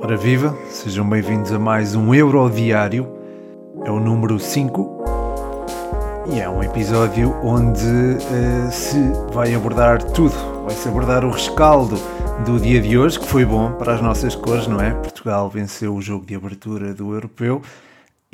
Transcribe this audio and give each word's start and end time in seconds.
Ora 0.00 0.16
viva, 0.16 0.56
sejam 0.68 1.08
bem-vindos 1.08 1.50
a 1.50 1.58
mais 1.58 1.94
um 1.94 2.14
Euro 2.14 2.48
Diário. 2.50 3.08
É 3.84 3.90
o 3.90 3.98
número 3.98 4.38
5 4.38 5.02
e 6.30 6.40
é 6.40 6.48
um 6.48 6.62
episódio 6.62 7.34
onde 7.42 7.84
uh, 7.84 8.70
se 8.70 8.98
vai 9.32 9.54
abordar 9.54 10.02
tudo. 10.02 10.34
Vai-se 10.64 10.88
abordar 10.88 11.24
o 11.24 11.30
rescaldo 11.30 11.96
do 12.44 12.60
dia 12.60 12.80
de 12.80 12.96
hoje, 12.96 13.18
que 13.18 13.26
foi 13.26 13.44
bom 13.44 13.72
para 13.72 13.94
as 13.94 14.00
nossas 14.00 14.34
cores, 14.34 14.66
não 14.66 14.80
é? 14.80 14.90
Portugal 14.92 15.48
venceu 15.48 15.94
o 15.94 16.02
jogo 16.02 16.24
de 16.26 16.34
abertura 16.34 16.94
do 16.94 17.12
Europeu 17.12 17.62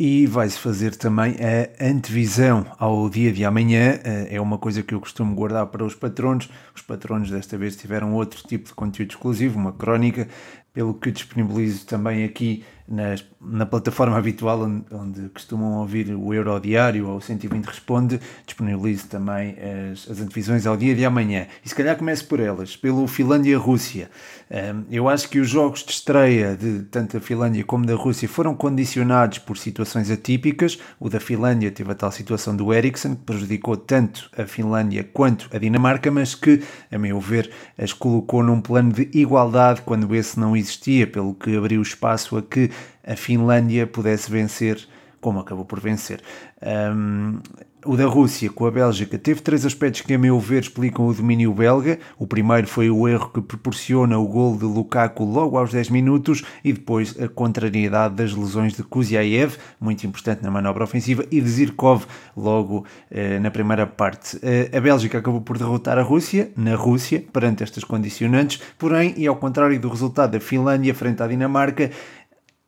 e 0.00 0.26
vai-se 0.26 0.58
fazer 0.58 0.96
também 0.96 1.36
a 1.38 1.84
antevisão 1.84 2.64
ao 2.78 3.10
dia 3.10 3.30
de 3.30 3.44
amanhã. 3.44 3.96
Uh, 3.96 4.34
é 4.34 4.40
uma 4.40 4.56
coisa 4.56 4.82
que 4.82 4.94
eu 4.94 5.00
costumo 5.00 5.34
guardar 5.34 5.66
para 5.66 5.84
os 5.84 5.94
patronos. 5.94 6.48
Os 6.74 6.80
patronos 6.80 7.30
desta 7.30 7.58
vez 7.58 7.76
tiveram 7.76 8.14
outro 8.14 8.42
tipo 8.48 8.64
de 8.64 8.72
conteúdo 8.72 9.10
exclusivo, 9.10 9.58
uma 9.58 9.74
crónica 9.74 10.26
pelo 10.72 10.94
que 10.94 11.10
disponibilizo 11.10 11.84
também 11.84 12.24
aqui 12.24 12.64
nas, 12.90 13.24
na 13.40 13.64
plataforma 13.64 14.18
habitual 14.18 14.62
onde, 14.62 14.84
onde, 14.90 15.28
costumam 15.28 15.78
ouvir 15.78 16.12
o 16.12 16.34
Euro 16.34 16.58
Diário 16.58 17.08
ou 17.08 17.18
o 17.18 17.20
120 17.20 17.64
Responde, 17.64 18.20
disponibilizo 18.44 19.06
também 19.06 19.56
as, 19.92 20.10
as 20.10 20.20
antevisões 20.20 20.66
ao 20.66 20.76
dia 20.76 20.94
de 20.94 21.04
amanhã. 21.04 21.46
E 21.64 21.68
se 21.68 21.74
calhar 21.74 21.96
começo 21.96 22.26
por 22.26 22.40
elas, 22.40 22.76
pelo 22.76 23.06
Finlândia-Rússia. 23.06 24.10
Um, 24.50 24.84
eu 24.90 25.08
acho 25.08 25.28
que 25.28 25.38
os 25.38 25.48
jogos 25.48 25.84
de 25.84 25.92
estreia 25.92 26.56
de 26.56 26.80
tanto 26.90 27.16
da 27.16 27.24
Finlândia 27.24 27.62
como 27.62 27.86
da 27.86 27.94
Rússia 27.94 28.28
foram 28.28 28.56
condicionados 28.56 29.38
por 29.38 29.56
situações 29.56 30.10
atípicas. 30.10 30.76
O 30.98 31.08
da 31.08 31.20
Finlândia 31.20 31.70
teve 31.70 31.92
a 31.92 31.94
tal 31.94 32.10
situação 32.10 32.56
do 32.56 32.74
Ericsson, 32.74 33.14
que 33.14 33.22
prejudicou 33.22 33.76
tanto 33.76 34.28
a 34.36 34.44
Finlândia 34.44 35.04
quanto 35.04 35.48
a 35.54 35.58
Dinamarca, 35.58 36.10
mas 36.10 36.34
que, 36.34 36.64
a 36.90 36.98
meu 36.98 37.20
ver, 37.20 37.48
as 37.78 37.92
colocou 37.92 38.42
num 38.42 38.60
plano 38.60 38.92
de 38.92 39.08
igualdade 39.12 39.82
quando 39.82 40.12
esse 40.16 40.40
não 40.40 40.56
existia, 40.56 41.06
pelo 41.06 41.32
que 41.32 41.56
abriu 41.56 41.80
espaço 41.80 42.36
a 42.36 42.42
que 42.42 42.70
a 43.06 43.16
Finlândia 43.16 43.86
pudesse 43.86 44.30
vencer 44.30 44.86
como 45.20 45.38
acabou 45.38 45.64
por 45.64 45.78
vencer. 45.80 46.20
Um, 46.62 47.40
o 47.84 47.96
da 47.96 48.04
Rússia 48.06 48.50
com 48.50 48.66
a 48.66 48.70
Bélgica 48.70 49.18
teve 49.18 49.40
três 49.40 49.64
aspectos 49.64 50.02
que, 50.02 50.12
a 50.12 50.18
meu 50.18 50.38
ver, 50.38 50.62
explicam 50.62 51.06
o 51.06 51.14
domínio 51.14 51.52
belga. 51.54 51.98
O 52.18 52.26
primeiro 52.26 52.66
foi 52.66 52.90
o 52.90 53.08
erro 53.08 53.30
que 53.30 53.40
proporciona 53.40 54.18
o 54.18 54.26
gol 54.26 54.56
de 54.56 54.64
Lukaku 54.64 55.24
logo 55.24 55.56
aos 55.56 55.72
10 55.72 55.88
minutos 55.88 56.44
e 56.62 56.74
depois 56.74 57.18
a 57.18 57.26
contrariedade 57.26 58.14
das 58.14 58.34
lesões 58.34 58.74
de 58.74 58.82
Kuziaev, 58.82 59.56
muito 59.80 60.06
importante 60.06 60.42
na 60.42 60.50
manobra 60.50 60.84
ofensiva, 60.84 61.24
e 61.30 61.40
de 61.40 61.48
Zirkov 61.48 62.04
logo 62.36 62.84
eh, 63.10 63.38
na 63.38 63.50
primeira 63.50 63.86
parte. 63.86 64.38
Eh, 64.42 64.70
a 64.76 64.80
Bélgica 64.80 65.18
acabou 65.18 65.40
por 65.40 65.56
derrotar 65.56 65.98
a 65.98 66.02
Rússia, 66.02 66.50
na 66.56 66.74
Rússia, 66.74 67.24
perante 67.32 67.62
estas 67.62 67.84
condicionantes, 67.84 68.60
porém, 68.78 69.14
e 69.16 69.26
ao 69.26 69.36
contrário 69.36 69.80
do 69.80 69.88
resultado 69.88 70.32
da 70.32 70.40
Finlândia 70.40 70.94
frente 70.94 71.22
à 71.22 71.26
Dinamarca, 71.26 71.90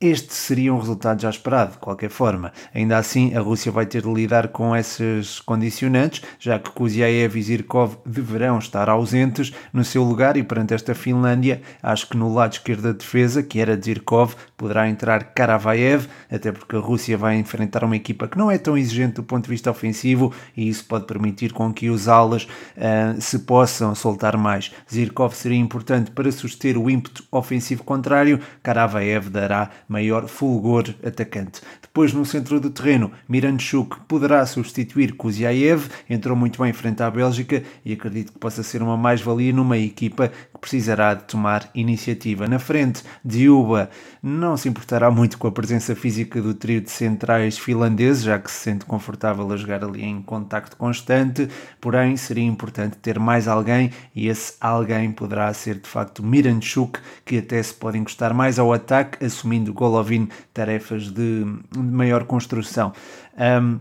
este 0.03 0.35
seria 0.35 0.75
um 0.75 0.79
resultado 0.79 1.23
já 1.23 1.31
esperado, 1.31 1.73
de 1.73 1.79
qualquer 1.79 2.11
forma. 2.11 2.53
Ainda 2.75 2.99
assim, 2.99 3.35
a 3.37 3.41
Rússia 3.41 3.71
vai 3.71 3.87
ter 3.87 4.03
de 4.03 4.13
lidar 4.13 4.49
com 4.49 4.75
esses 4.75 5.39
condicionantes, 5.41 6.23
já 6.41 6.59
que 6.59 6.71
Kuziaev 6.71 7.37
e 7.37 7.43
Zirkov 7.43 7.95
deverão 8.05 8.59
estar 8.59 8.89
ausentes 8.89 9.53
no 9.73 9.85
seu 9.85 10.03
lugar 10.03 10.37
e 10.37 10.43
perante 10.43 10.75
esta 10.75 10.95
Finlândia, 10.95 11.63
acho 11.81 12.09
que 12.09 12.17
no 12.17 12.35
lado 12.35 12.55
esquerdo 12.55 12.83
da 12.83 12.93
defesa, 12.93 13.43
que 13.43 13.61
era 13.61 13.81
Zirkov, 13.81 14.35
poderá 14.57 14.89
entrar 14.89 15.23
Karavaev, 15.35 16.09
até 16.31 16.51
porque 16.51 16.75
a 16.75 16.81
Rússia 16.81 17.17
vai 17.17 17.37
enfrentar 17.37 17.85
uma 17.85 17.97
equipa 17.97 18.27
que 18.27 18.37
não 18.37 18.51
é 18.51 18.59
tão 18.59 18.77
exigente 18.77 19.15
do 19.15 19.23
ponto 19.23 19.45
de 19.45 19.51
vista 19.51 19.71
ofensivo 19.71 20.33
e 20.57 20.69
isso 20.69 20.85
pode 20.85 21.07
permitir 21.07 21.53
com 21.53 21.73
que 21.73 21.89
os 21.89 22.09
alas 22.09 22.45
uh, 22.77 23.21
se 23.21 23.39
possam 23.41 23.95
soltar 23.95 24.37
mais. 24.37 24.73
Zirkov 24.93 25.35
seria 25.35 25.59
importante 25.59 26.11
para 26.11 26.33
suster 26.33 26.77
o 26.77 26.91
ímpeto 26.91 27.23
ofensivo 27.31 27.85
contrário, 27.85 28.41
Karavaev 28.63 29.31
dará 29.31 29.71
maior 29.97 30.23
fulgor 30.37 30.87
atacante. 31.11 31.61
Depois, 31.93 32.15
no 32.15 32.25
centro 32.25 32.59
do 32.59 32.71
terreno, 32.71 33.13
Miranchuk 33.29 34.01
poderá 34.09 34.47
substituir 34.47 35.13
Kuziaev, 35.13 35.91
entrou 36.09 36.35
muito 36.35 36.63
bem 36.63 36.73
frente 36.73 37.03
à 37.03 37.11
Bélgica 37.11 37.63
e 37.85 37.93
acredito 37.93 38.33
que 38.33 38.39
possa 38.39 38.63
ser 38.63 38.83
uma 38.83 38.97
mais-valia 38.97 39.53
numa 39.53 39.77
equipa 39.77 40.29
que 40.29 40.59
precisará 40.59 41.13
de 41.13 41.25
tomar 41.25 41.69
iniciativa. 41.75 42.49
Na 42.49 42.59
frente, 42.59 43.05
Diuba 43.23 43.91
não 44.23 44.57
se 44.57 44.71
importará 44.71 45.11
muito 45.11 45.37
com 45.37 45.47
a 45.47 45.53
presença 45.53 45.95
física 45.95 46.41
do 46.41 46.55
trio 46.55 46.81
de 46.81 46.91
centrais 46.91 47.59
finlandeses, 47.59 48.23
já 48.23 48.39
que 48.39 48.51
se 48.51 48.61
sente 48.61 48.87
confortável 48.87 49.53
a 49.53 49.57
jogar 49.59 49.85
ali 49.85 50.03
em 50.03 50.23
contacto 50.23 50.79
constante, 50.79 51.47
porém 51.79 52.17
seria 52.17 52.45
importante 52.45 52.97
ter 52.97 53.19
mais 53.19 53.47
alguém 53.47 53.91
e 54.15 54.29
esse 54.29 54.55
alguém 54.59 55.13
poderá 55.13 55.53
ser 55.53 55.75
de 55.75 55.89
facto 55.91 56.23
Miranchuk, 56.23 56.99
que 57.23 57.37
até 57.37 57.63
se 57.63 57.75
pode 57.75 57.99
encostar 57.99 58.33
mais 58.33 58.59
ao 58.59 58.73
ataque, 58.73 59.23
assumindo 59.23 59.75
Golovin 59.75 60.29
tarefas 60.55 61.11
de, 61.11 61.45
de 61.83 61.93
maior 61.93 62.25
construção. 62.25 62.93
Um, 63.37 63.79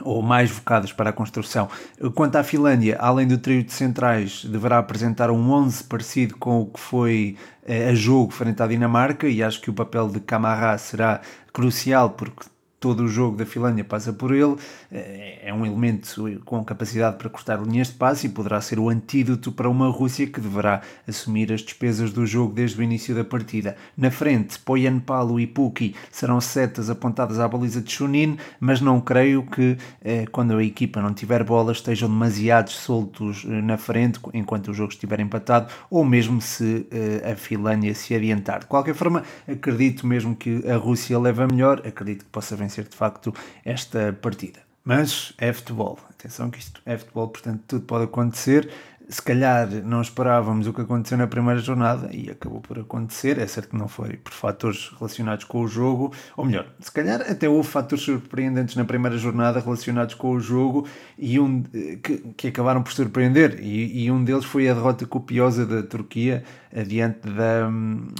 ou 0.00 0.22
mais 0.22 0.50
vocadas 0.50 0.90
para 0.90 1.10
a 1.10 1.12
construção. 1.12 1.68
Quanto 2.14 2.36
à 2.36 2.42
Finlândia, 2.42 2.96
além 2.98 3.26
do 3.26 3.36
trio 3.36 3.62
de 3.62 3.72
centrais, 3.72 4.44
deverá 4.44 4.78
apresentar 4.78 5.30
um 5.30 5.50
11 5.50 5.84
parecido 5.84 6.36
com 6.38 6.62
o 6.62 6.66
que 6.66 6.80
foi 6.80 7.36
eh, 7.66 7.90
a 7.90 7.94
jogo 7.94 8.32
frente 8.32 8.62
à 8.62 8.66
Dinamarca 8.66 9.28
e 9.28 9.42
acho 9.42 9.60
que 9.60 9.68
o 9.68 9.74
papel 9.74 10.08
de 10.08 10.18
Camará 10.18 10.76
será 10.78 11.20
crucial 11.52 12.10
porque 12.10 12.46
todo 12.82 13.04
o 13.04 13.08
jogo 13.08 13.36
da 13.36 13.46
Finlândia 13.46 13.84
passa 13.84 14.12
por 14.12 14.34
ele, 14.34 14.56
eh, 14.90 15.38
é 15.44 15.54
um 15.54 15.64
elemento 15.64 16.42
com 16.44 16.64
capacidade 16.64 17.16
para 17.16 17.30
cortar 17.30 17.62
linhas 17.62 17.86
de 17.86 17.94
passe 17.94 18.26
e 18.26 18.28
poderá 18.28 18.60
ser 18.60 18.80
o 18.80 18.88
antídoto 18.88 19.52
para 19.52 19.70
uma 19.70 19.88
Rússia 19.88 20.26
que 20.26 20.40
deverá 20.40 20.82
assumir 21.06 21.52
as 21.52 21.60
despesas 21.60 22.12
do 22.12 22.26
jogo 22.26 22.52
desde 22.52 22.80
o 22.80 22.82
início 22.82 23.14
da 23.14 23.22
partida. 23.22 23.76
Na 23.96 24.10
frente, 24.10 24.58
Poyan 24.58 24.98
Palo 24.98 25.38
e 25.38 25.46
Puki 25.46 25.94
serão 26.10 26.40
setas 26.40 26.90
apontadas 26.90 27.38
à 27.38 27.46
baliza 27.46 27.80
de 27.80 27.92
Chunin, 27.92 28.36
mas 28.58 28.80
não 28.80 29.00
creio 29.00 29.44
que 29.44 29.78
eh, 30.04 30.26
quando 30.32 30.56
a 30.56 30.64
equipa 30.64 31.00
não 31.00 31.14
tiver 31.14 31.44
bola 31.44 31.70
estejam 31.70 32.08
demasiado 32.08 32.70
soltos 32.70 33.46
eh, 33.48 33.62
na 33.62 33.78
frente 33.78 34.18
enquanto 34.34 34.72
o 34.72 34.74
jogo 34.74 34.90
estiver 34.90 35.20
empatado 35.20 35.72
ou 35.88 36.04
mesmo 36.04 36.40
se 36.40 36.86
a 37.30 37.36
Finlândia 37.36 37.94
se 37.94 38.14
adiantar. 38.14 38.60
De 38.60 38.66
qualquer 38.66 38.94
forma, 38.94 39.22
acredito 39.46 40.04
mesmo 40.04 40.34
que 40.34 40.68
a 40.68 40.76
Rússia 40.76 41.18
leva 41.18 41.46
melhor, 41.46 41.80
acredito 41.86 42.24
que 42.24 42.30
possa 42.30 42.56
vencer 42.56 42.71
vencer 42.72 42.88
de 42.88 42.96
facto 42.96 43.34
esta 43.64 44.12
partida. 44.20 44.60
Mas 44.84 45.32
é 45.38 45.52
futebol, 45.52 45.98
atenção 46.10 46.50
que 46.50 46.58
isto 46.58 46.82
é 46.84 46.98
futebol, 46.98 47.28
portanto 47.28 47.62
tudo 47.68 47.84
pode 47.84 48.04
acontecer 48.04 48.68
se 49.12 49.20
calhar 49.20 49.68
não 49.84 50.00
esperávamos 50.00 50.66
o 50.66 50.72
que 50.72 50.80
aconteceu 50.80 51.18
na 51.18 51.26
primeira 51.26 51.60
jornada 51.60 52.08
e 52.12 52.30
acabou 52.30 52.60
por 52.60 52.78
acontecer. 52.78 53.38
É 53.38 53.46
certo 53.46 53.70
que 53.70 53.76
não 53.76 53.88
foi 53.88 54.16
por 54.16 54.32
fatores 54.32 54.90
relacionados 54.98 55.44
com 55.44 55.60
o 55.60 55.68
jogo, 55.68 56.12
ou 56.36 56.44
melhor, 56.44 56.66
se 56.80 56.90
calhar 56.90 57.20
até 57.20 57.48
houve 57.48 57.68
fatores 57.68 58.04
surpreendentes 58.04 58.76
na 58.76 58.84
primeira 58.84 59.16
jornada 59.18 59.60
relacionados 59.60 60.14
com 60.14 60.30
o 60.32 60.40
jogo 60.40 60.86
e 61.18 61.38
um 61.38 61.62
que, 61.62 62.18
que 62.36 62.48
acabaram 62.48 62.82
por 62.82 62.92
surpreender. 62.92 63.58
E, 63.60 64.04
e, 64.04 64.10
um 64.10 64.24
deles 64.24 64.44
foi 64.44 64.68
a 64.68 64.74
derrota 64.74 65.06
copiosa 65.06 65.66
da 65.66 65.82
Turquia 65.82 66.42
adiante 66.74 67.28
da, 67.28 67.70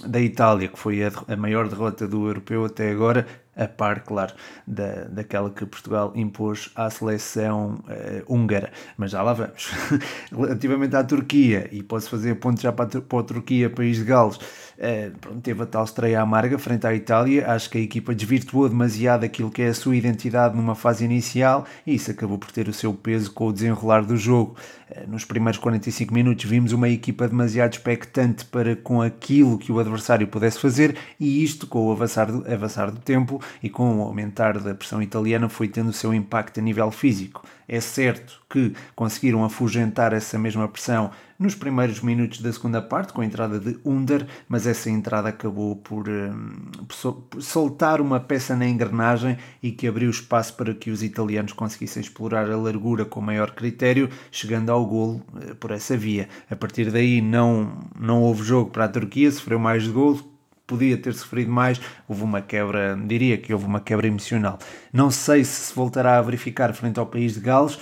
da 0.06 0.20
Itália, 0.20 0.68
que 0.68 0.78
foi 0.78 1.02
a, 1.02 1.10
a 1.28 1.36
maior 1.36 1.68
derrota 1.68 2.06
do 2.06 2.26
europeu 2.26 2.64
até 2.66 2.90
agora, 2.90 3.26
a 3.54 3.66
par, 3.68 4.00
claro, 4.00 4.32
da, 4.66 5.04
daquela 5.04 5.50
que 5.50 5.66
Portugal 5.66 6.12
impôs 6.14 6.70
à 6.74 6.88
seleção 6.88 7.80
uh, 7.86 8.34
húngara. 8.34 8.72
Mas 8.96 9.10
já 9.10 9.22
lá 9.22 9.34
vamos. 9.34 9.70
Relativamente 10.32 10.96
à 10.96 11.04
Turquia, 11.04 11.68
e 11.70 11.82
posso 11.82 12.08
fazer 12.08 12.34
ponto 12.36 12.60
já 12.60 12.72
para 12.72 12.98
a, 12.98 13.02
para 13.02 13.20
a 13.20 13.22
Turquia, 13.22 13.68
país 13.68 13.98
de 13.98 14.04
Gales, 14.04 14.36
uh, 14.36 15.18
pronto, 15.20 15.40
teve 15.42 15.62
a 15.62 15.66
tal 15.66 15.84
estreia 15.84 16.20
amarga 16.20 16.58
frente 16.58 16.86
à 16.86 16.94
Itália. 16.94 17.50
Acho 17.50 17.68
que 17.68 17.78
a 17.78 17.80
equipa 17.80 18.14
desvirtuou 18.14 18.68
demasiado 18.68 19.24
aquilo 19.24 19.50
que 19.50 19.62
é 19.62 19.68
a 19.68 19.74
sua 19.74 19.96
identidade 19.96 20.56
numa 20.56 20.74
fase 20.74 21.04
inicial 21.04 21.66
e 21.86 21.94
isso 21.94 22.10
acabou 22.10 22.38
por 22.38 22.50
ter 22.50 22.68
o 22.68 22.72
seu 22.72 22.94
peso 22.94 23.30
com 23.32 23.48
o 23.48 23.52
desenrolar 23.52 24.00
do 24.00 24.16
jogo. 24.16 24.56
Uh, 24.90 25.10
nos 25.10 25.26
primeiros 25.26 25.58
45 25.58 26.14
minutos 26.14 26.44
vimos 26.46 26.72
uma 26.72 26.88
equipa 26.88 27.28
demasiado 27.28 27.74
expectante 27.74 28.46
para 28.46 28.74
com 28.76 29.02
aquilo 29.02 29.58
que 29.58 29.70
o 29.70 29.78
adversário 29.78 30.26
pudesse 30.26 30.58
fazer 30.58 30.96
e 31.20 31.44
isto, 31.44 31.66
com 31.66 31.88
o 31.88 31.92
avançar 31.92 32.32
do, 32.32 32.50
avançar 32.50 32.90
do 32.90 32.98
tempo, 32.98 33.41
e 33.62 33.68
com 33.68 33.98
o 33.98 34.02
aumentar 34.02 34.58
da 34.58 34.74
pressão 34.74 35.02
italiana 35.02 35.48
foi 35.48 35.68
tendo 35.68 35.90
o 35.90 35.92
seu 35.92 36.12
impacto 36.12 36.60
a 36.60 36.62
nível 36.62 36.90
físico. 36.90 37.44
É 37.68 37.80
certo 37.80 38.42
que 38.50 38.74
conseguiram 38.94 39.44
afugentar 39.44 40.12
essa 40.12 40.38
mesma 40.38 40.68
pressão 40.68 41.10
nos 41.38 41.54
primeiros 41.54 42.00
minutos 42.00 42.40
da 42.40 42.52
segunda 42.52 42.80
parte, 42.80 43.12
com 43.12 43.20
a 43.20 43.24
entrada 43.24 43.58
de 43.58 43.78
Under, 43.84 44.26
mas 44.48 44.66
essa 44.66 44.88
entrada 44.88 45.28
acabou 45.28 45.74
por, 45.76 46.08
um, 46.08 46.84
por 46.86 47.42
soltar 47.42 48.00
uma 48.00 48.20
peça 48.20 48.54
na 48.54 48.66
engrenagem 48.66 49.36
e 49.62 49.72
que 49.72 49.88
abriu 49.88 50.10
espaço 50.10 50.54
para 50.54 50.72
que 50.74 50.90
os 50.90 51.02
italianos 51.02 51.52
conseguissem 51.52 52.00
explorar 52.00 52.48
a 52.50 52.56
largura 52.56 53.04
com 53.04 53.20
maior 53.20 53.52
critério, 53.52 54.08
chegando 54.30 54.70
ao 54.70 54.86
golo 54.86 55.22
uh, 55.34 55.54
por 55.56 55.72
essa 55.72 55.96
via. 55.96 56.28
A 56.50 56.54
partir 56.54 56.90
daí 56.90 57.20
não, 57.20 57.88
não 57.98 58.22
houve 58.22 58.44
jogo 58.44 58.70
para 58.70 58.84
a 58.84 58.88
Turquia, 58.88 59.30
sofreu 59.30 59.58
mais 59.58 59.82
de 59.82 59.90
golo, 59.90 60.31
podia 60.72 60.96
ter 60.96 61.14
sofrido 61.14 61.50
mais, 61.50 61.80
houve 62.08 62.22
uma 62.22 62.40
quebra, 62.40 62.98
diria 63.06 63.36
que 63.38 63.52
houve 63.52 63.66
uma 63.66 63.80
quebra 63.80 64.06
emocional. 64.06 64.58
Não 64.92 65.10
sei 65.10 65.44
se 65.44 65.68
se 65.68 65.74
voltará 65.74 66.18
a 66.18 66.22
verificar 66.22 66.72
frente 66.74 66.98
ao 66.98 67.06
país 67.06 67.34
de 67.34 67.40
Gales, 67.40 67.78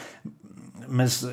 mas 0.89 1.25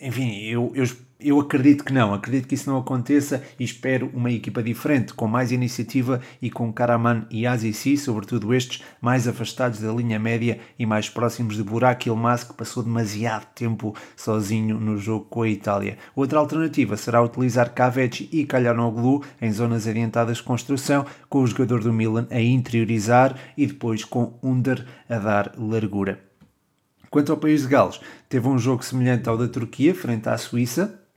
enfim, 0.00 0.40
eu, 0.42 0.72
eu 0.74 0.84
eu 1.20 1.40
acredito 1.40 1.84
que 1.84 1.92
não, 1.92 2.14
acredito 2.14 2.46
que 2.46 2.54
isso 2.54 2.70
não 2.70 2.78
aconteça 2.78 3.42
e 3.58 3.64
espero 3.64 4.08
uma 4.14 4.30
equipa 4.30 4.62
diferente, 4.62 5.12
com 5.12 5.26
mais 5.26 5.50
iniciativa 5.50 6.20
e 6.40 6.48
com 6.48 6.72
Karaman 6.72 7.26
e 7.28 7.44
Azizi, 7.44 7.96
sobretudo 7.96 8.54
estes, 8.54 8.84
mais 9.00 9.26
afastados 9.26 9.80
da 9.80 9.92
linha 9.92 10.16
média 10.16 10.60
e 10.78 10.86
mais 10.86 11.10
próximos 11.10 11.56
de 11.56 11.64
Burak 11.64 12.08
Yilmaz, 12.08 12.44
que 12.44 12.54
passou 12.54 12.84
demasiado 12.84 13.46
tempo 13.52 13.96
sozinho 14.16 14.78
no 14.78 14.96
jogo 14.96 15.24
com 15.24 15.42
a 15.42 15.48
Itália. 15.48 15.98
Outra 16.14 16.38
alternativa 16.38 16.96
será 16.96 17.20
utilizar 17.20 17.74
Cavecchi 17.74 18.28
e 18.30 18.44
Calhanoglu 18.44 19.24
em 19.42 19.50
zonas 19.50 19.88
adiantadas 19.88 20.36
de 20.36 20.44
construção, 20.44 21.04
com 21.28 21.42
o 21.42 21.46
jogador 21.48 21.82
do 21.82 21.92
Milan 21.92 22.28
a 22.30 22.40
interiorizar 22.40 23.36
e 23.56 23.66
depois 23.66 24.04
com 24.04 24.38
Under 24.40 24.86
a 25.08 25.18
dar 25.18 25.52
largura. 25.58 26.20
Quanto 27.10 27.32
ao 27.32 27.38
país 27.38 27.62
de 27.62 27.68
Gales, 27.68 28.00
teve 28.28 28.46
um 28.46 28.58
jogo 28.58 28.84
semelhante 28.84 29.28
ao 29.28 29.36
da 29.36 29.48
Turquia, 29.48 29.94
frente 29.94 30.28
à 30.28 30.36
Suíça, 30.36 31.07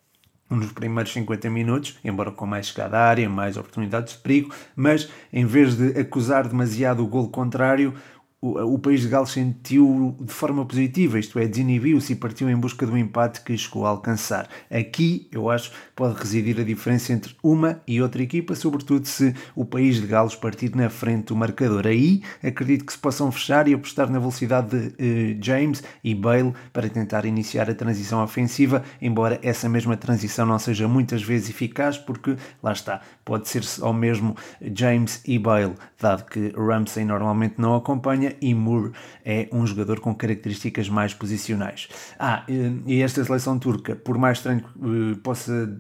nos 0.56 0.72
primeiros 0.72 1.14
50 1.14 1.50
minutos, 1.50 1.98
embora 2.04 2.32
com 2.32 2.46
mais 2.46 2.68
chegada 2.68 2.98
à 2.98 3.08
área, 3.08 3.30
mais 3.30 3.58
oportunidades 3.58 4.14
de 4.14 4.20
perigo, 4.20 4.54
mas 4.76 5.10
em 5.32 5.46
vez 5.46 5.76
de 5.76 6.00
acusar 6.00 6.48
demasiado 6.48 7.04
o 7.04 7.08
gol 7.08 7.30
contrário, 7.30 7.94
o, 8.42 8.74
o 8.74 8.80
país 8.80 9.02
de 9.02 9.08
Gales 9.08 9.30
sentiu 9.30 10.18
de 10.20 10.34
forma 10.34 10.66
positiva, 10.66 11.20
isto 11.20 11.38
é, 11.38 11.48
desinibiu-se 11.48 12.14
e 12.14 12.16
partiu 12.16 12.50
em 12.50 12.56
busca 12.56 12.86
do 12.86 12.98
empate 12.98 13.42
que 13.42 13.56
chegou 13.56 13.86
a 13.86 13.90
alcançar. 13.90 14.50
Aqui, 14.70 15.30
eu 15.32 15.50
acho, 15.50 15.72
pode 16.02 16.20
residir 16.20 16.60
a 16.60 16.64
diferença 16.64 17.14
entre 17.14 17.36
uma 17.44 17.80
e 17.86 18.02
outra 18.02 18.24
equipa, 18.24 18.56
sobretudo 18.56 19.06
se 19.06 19.36
o 19.56 19.64
país 19.64 20.02
de 20.02 20.08
Gales 20.08 20.34
partir 20.34 20.76
na 20.76 20.90
frente 20.90 21.26
do 21.26 21.36
marcador. 21.36 21.86
Aí, 21.86 22.24
acredito 22.44 22.88
que 22.88 22.94
se 22.94 22.98
possam 22.98 23.32
fechar 23.32 23.68
e 23.68 23.76
apostar 23.76 24.10
na 24.10 24.18
velocidade 24.18 24.70
de 24.70 24.88
uh, 24.88 25.38
James 25.40 25.84
e 26.04 26.16
Bale 26.16 26.56
para 26.74 26.90
tentar 26.90 27.24
iniciar 27.24 27.70
a 27.70 27.76
transição 27.76 28.24
ofensiva, 28.24 28.84
embora 29.00 29.40
essa 29.44 29.70
mesma 29.70 29.96
transição 29.96 30.44
não 30.44 30.58
seja 30.58 30.88
muitas 30.88 31.22
vezes 31.22 31.52
eficaz, 31.52 32.00
porque, 32.00 32.36
lá 32.64 32.72
está, 32.72 33.02
pode 33.24 33.48
ser 33.48 33.62
ao 33.82 33.94
mesmo 33.94 34.36
James 34.76 35.22
e 35.28 35.38
Bale, 35.38 35.76
dado 36.00 36.26
que 36.26 36.52
Ramsey 36.58 37.06
normalmente 37.06 37.54
não 37.60 37.76
acompanha 37.76 38.36
e 38.42 38.56
Moore 38.56 38.92
é 39.24 39.48
um 39.52 39.68
jogador 39.68 40.00
com 40.00 40.16
características 40.16 40.90
mais 40.90 41.14
posicionais. 41.14 41.90
Ah, 42.18 42.44
e 42.88 43.04
esta 43.04 43.24
seleção 43.24 43.60
turca, 43.60 43.96
por 43.96 44.18
mais 44.18 44.40
estranho 44.40 44.62
que 44.62 45.12
eh, 45.12 45.16
possa 45.22 45.78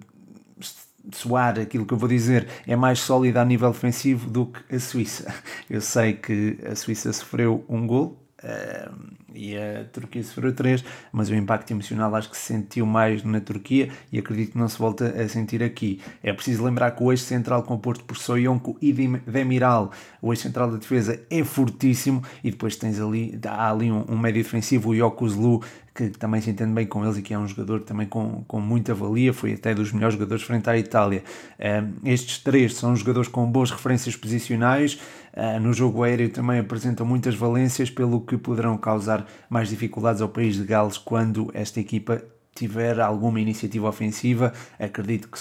soar 1.11 1.59
aquilo 1.59 1.85
que 1.85 1.93
eu 1.93 1.97
vou 1.97 2.09
dizer, 2.09 2.47
é 2.67 2.75
mais 2.75 2.99
sólida 2.99 3.41
a 3.41 3.45
nível 3.45 3.71
defensivo 3.71 4.29
do 4.29 4.47
que 4.47 4.75
a 4.75 4.79
Suíça. 4.79 5.33
Eu 5.69 5.81
sei 5.81 6.13
que 6.13 6.57
a 6.69 6.75
Suíça 6.75 7.11
sofreu 7.13 7.65
um 7.67 7.87
gol, 7.87 8.21
Uh, 8.43 9.21
e 9.35 9.55
a 9.55 9.85
Turquia 9.85 10.23
sofreu 10.23 10.51
3, 10.51 10.83
mas 11.11 11.29
o 11.29 11.35
impacto 11.35 11.71
emocional 11.71 12.13
acho 12.15 12.29
que 12.29 12.35
se 12.35 12.53
sentiu 12.53 12.85
mais 12.85 13.23
na 13.23 13.39
Turquia 13.39 13.89
e 14.11 14.17
acredito 14.17 14.53
que 14.53 14.57
não 14.57 14.67
se 14.67 14.79
volta 14.79 15.09
a 15.09 15.29
sentir 15.29 15.61
aqui. 15.61 16.01
É 16.23 16.33
preciso 16.33 16.63
lembrar 16.63 16.91
que 16.91 17.03
o 17.03 17.11
eixo 17.11 17.23
central 17.23 17.63
composto 17.63 18.03
por 18.03 18.17
Soyonko 18.17 18.77
e 18.81 18.91
Demiral, 18.91 19.91
o 20.21 20.33
eixo 20.33 20.43
central 20.43 20.71
da 20.71 20.77
defesa 20.77 21.21
é 21.29 21.43
fortíssimo 21.43 22.23
e 22.43 22.49
depois 22.49 22.75
tens 22.75 22.99
ali, 22.99 23.39
há 23.45 23.69
ali 23.69 23.91
um, 23.91 24.05
um 24.09 24.17
médio 24.17 24.43
defensivo, 24.43 24.89
o 24.89 24.95
Yokozlu, 24.95 25.61
que 25.93 26.09
também 26.09 26.39
se 26.39 26.49
entende 26.49 26.71
bem 26.71 26.85
com 26.85 27.03
eles 27.03 27.17
e 27.17 27.21
que 27.21 27.33
é 27.33 27.37
um 27.37 27.47
jogador 27.47 27.81
também 27.81 28.07
com, 28.07 28.43
com 28.47 28.59
muita 28.59 28.93
valia, 28.93 29.33
foi 29.33 29.53
até 29.53 29.73
dos 29.73 29.91
melhores 29.91 30.13
jogadores 30.15 30.43
frente 30.43 30.69
à 30.69 30.77
Itália. 30.77 31.23
Uh, 31.59 32.07
estes 32.07 32.39
três 32.39 32.75
são 32.75 32.95
jogadores 32.95 33.27
com 33.27 33.45
boas 33.45 33.71
referências 33.71 34.15
posicionais, 34.15 34.99
uh, 35.33 35.59
no 35.59 35.73
jogo 35.73 36.03
aéreo 36.03 36.29
também 36.29 36.59
apresentam 36.59 37.05
muitas 37.05 37.35
valências, 37.35 37.89
pelo 37.89 38.21
que 38.21 38.37
poderão 38.37 38.77
causar 38.77 39.27
mais 39.49 39.69
dificuldades 39.69 40.21
ao 40.21 40.29
país 40.29 40.55
de 40.55 40.63
Gales 40.63 40.97
quando 40.97 41.51
esta 41.53 41.79
equipa 41.79 42.21
tiver 42.55 42.99
alguma 42.99 43.39
iniciativa 43.39 43.87
ofensiva. 43.87 44.53
Acredito 44.79 45.27
que 45.29 45.39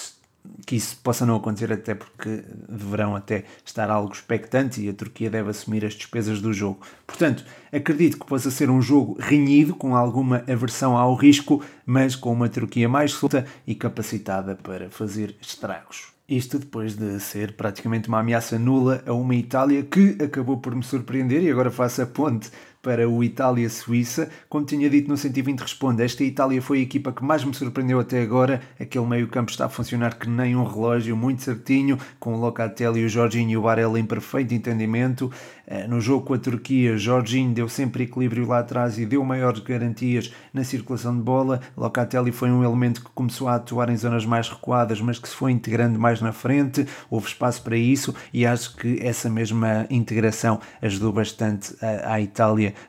que 0.67 0.77
isso 0.77 0.97
possa 1.03 1.27
não 1.27 1.37
acontecer, 1.37 1.73
até 1.73 1.95
porque 1.95 2.45
deverão 2.69 3.17
até 3.17 3.45
estar 3.65 3.91
algo 3.91 4.13
expectantes 4.13 4.79
e 4.79 4.89
a 4.89 4.93
Turquia 4.93 5.31
deve 5.31 5.51
assumir 5.51 5.85
as 5.85 5.95
despesas 5.95 6.41
do 6.41 6.53
jogo. 6.53 6.81
Portanto, 7.07 7.45
acredito 7.73 8.19
que 8.19 8.27
possa 8.27 8.51
ser 8.51 8.71
um 8.71 8.81
jogo 8.81 9.17
renhido, 9.19 9.75
com 9.75 9.97
alguma 9.97 10.45
aversão 10.49 10.97
ao 10.97 11.15
risco, 11.15 11.63
mas 11.85 12.15
com 12.15 12.33
uma 12.33 12.49
Turquia 12.49 12.89
mais 12.89 13.13
solta 13.13 13.45
e 13.67 13.75
capacitada 13.75 14.55
para 14.55 14.91
fazer 14.91 15.37
estragos. 15.41 16.09
Isto 16.29 16.61
depois 16.61 16.95
de 16.95 17.19
ser 17.19 17.55
praticamente 17.55 18.09
uma 18.09 18.21
ameaça 18.21 18.57
nula 18.57 19.03
a 19.05 19.13
uma 19.13 19.35
Itália 19.35 19.83
que 19.83 20.17
acabou 20.23 20.59
por 20.59 20.77
me 20.77 20.83
surpreender 20.85 21.43
e 21.43 21.51
agora 21.51 21.73
faço 21.73 22.03
a 22.03 22.07
ponte 22.07 22.51
para 22.83 23.09
o 23.09 23.23
Itália-Suíça. 23.23 24.31
Como 24.49 24.65
tinha 24.65 24.89
dito 24.89 25.09
no 25.09 25.17
120 25.17 25.61
Responde, 25.61 26.03
esta 26.03 26.25
Itália 26.25 26.63
foi 26.63 26.79
a 26.79 26.83
equipa 26.83 27.13
que 27.13 27.23
mais 27.23 27.45
me 27.45 27.55
surpreendeu 27.55 28.01
até 28.01 28.23
agora. 28.23 28.61
Aquele 28.79 29.07
meio-campo 29.07 29.51
está 29.51 29.67
a 29.67 29.69
funcionar 29.69 30.19
que 30.19 30.29
nem 30.29 30.57
um 30.57 30.65
relógio, 30.65 31.17
muito 31.17 31.43
certinho, 31.43 31.99
com 32.19 32.35
o 32.35 32.41
Locatelli, 32.41 33.05
o 33.05 33.09
Jorginho 33.09 33.51
e 33.51 33.57
o 33.57 33.63
Barella 33.63 33.99
em 33.99 34.05
perfeito 34.05 34.55
entendimento. 34.55 35.31
Eh, 35.67 35.87
no 35.87 36.01
jogo 36.01 36.27
com 36.27 36.35
a 36.35 36.39
Turquia, 36.39 36.97
Jorginho 36.97 37.55
deu 37.55 37.69
sempre 37.69 38.05
equilíbrio 38.05 38.47
lá 38.47 38.59
atrás 38.59 38.99
e 38.99 39.07
deu 39.07 39.25
maiores 39.25 39.61
garantias 39.61 40.33
na 40.53 40.65
circulação 40.65 41.17
de 41.17 41.23
bola. 41.23 41.61
Locatelli 41.77 42.33
foi 42.33 42.51
um 42.51 42.65
elemento 42.65 43.05
que 43.05 43.11
começou 43.11 43.47
a 43.47 43.55
atuar 43.55 43.89
em 43.89 43.97
zonas 43.97 44.27
mais 44.27 44.49
recuadas, 44.49 45.01
mas 45.01 45.19
que 45.19 45.29
se 45.29 45.35
foi 45.35 45.53
integrando 45.53 45.99
mais 45.99 46.21
na 46.21 46.33
frente. 46.33 46.87
Houve 47.09 47.29
espaço 47.29 47.63
para 47.63 47.77
isso 47.77 48.15
e 48.33 48.45
acho 48.45 48.77
que 48.77 48.99
essa 49.01 49.31
mesma 49.31 49.87
integração 49.91 50.61
ajudou 50.83 51.13
bastante 51.13 51.75
a, 51.81 52.15
a 52.15 52.21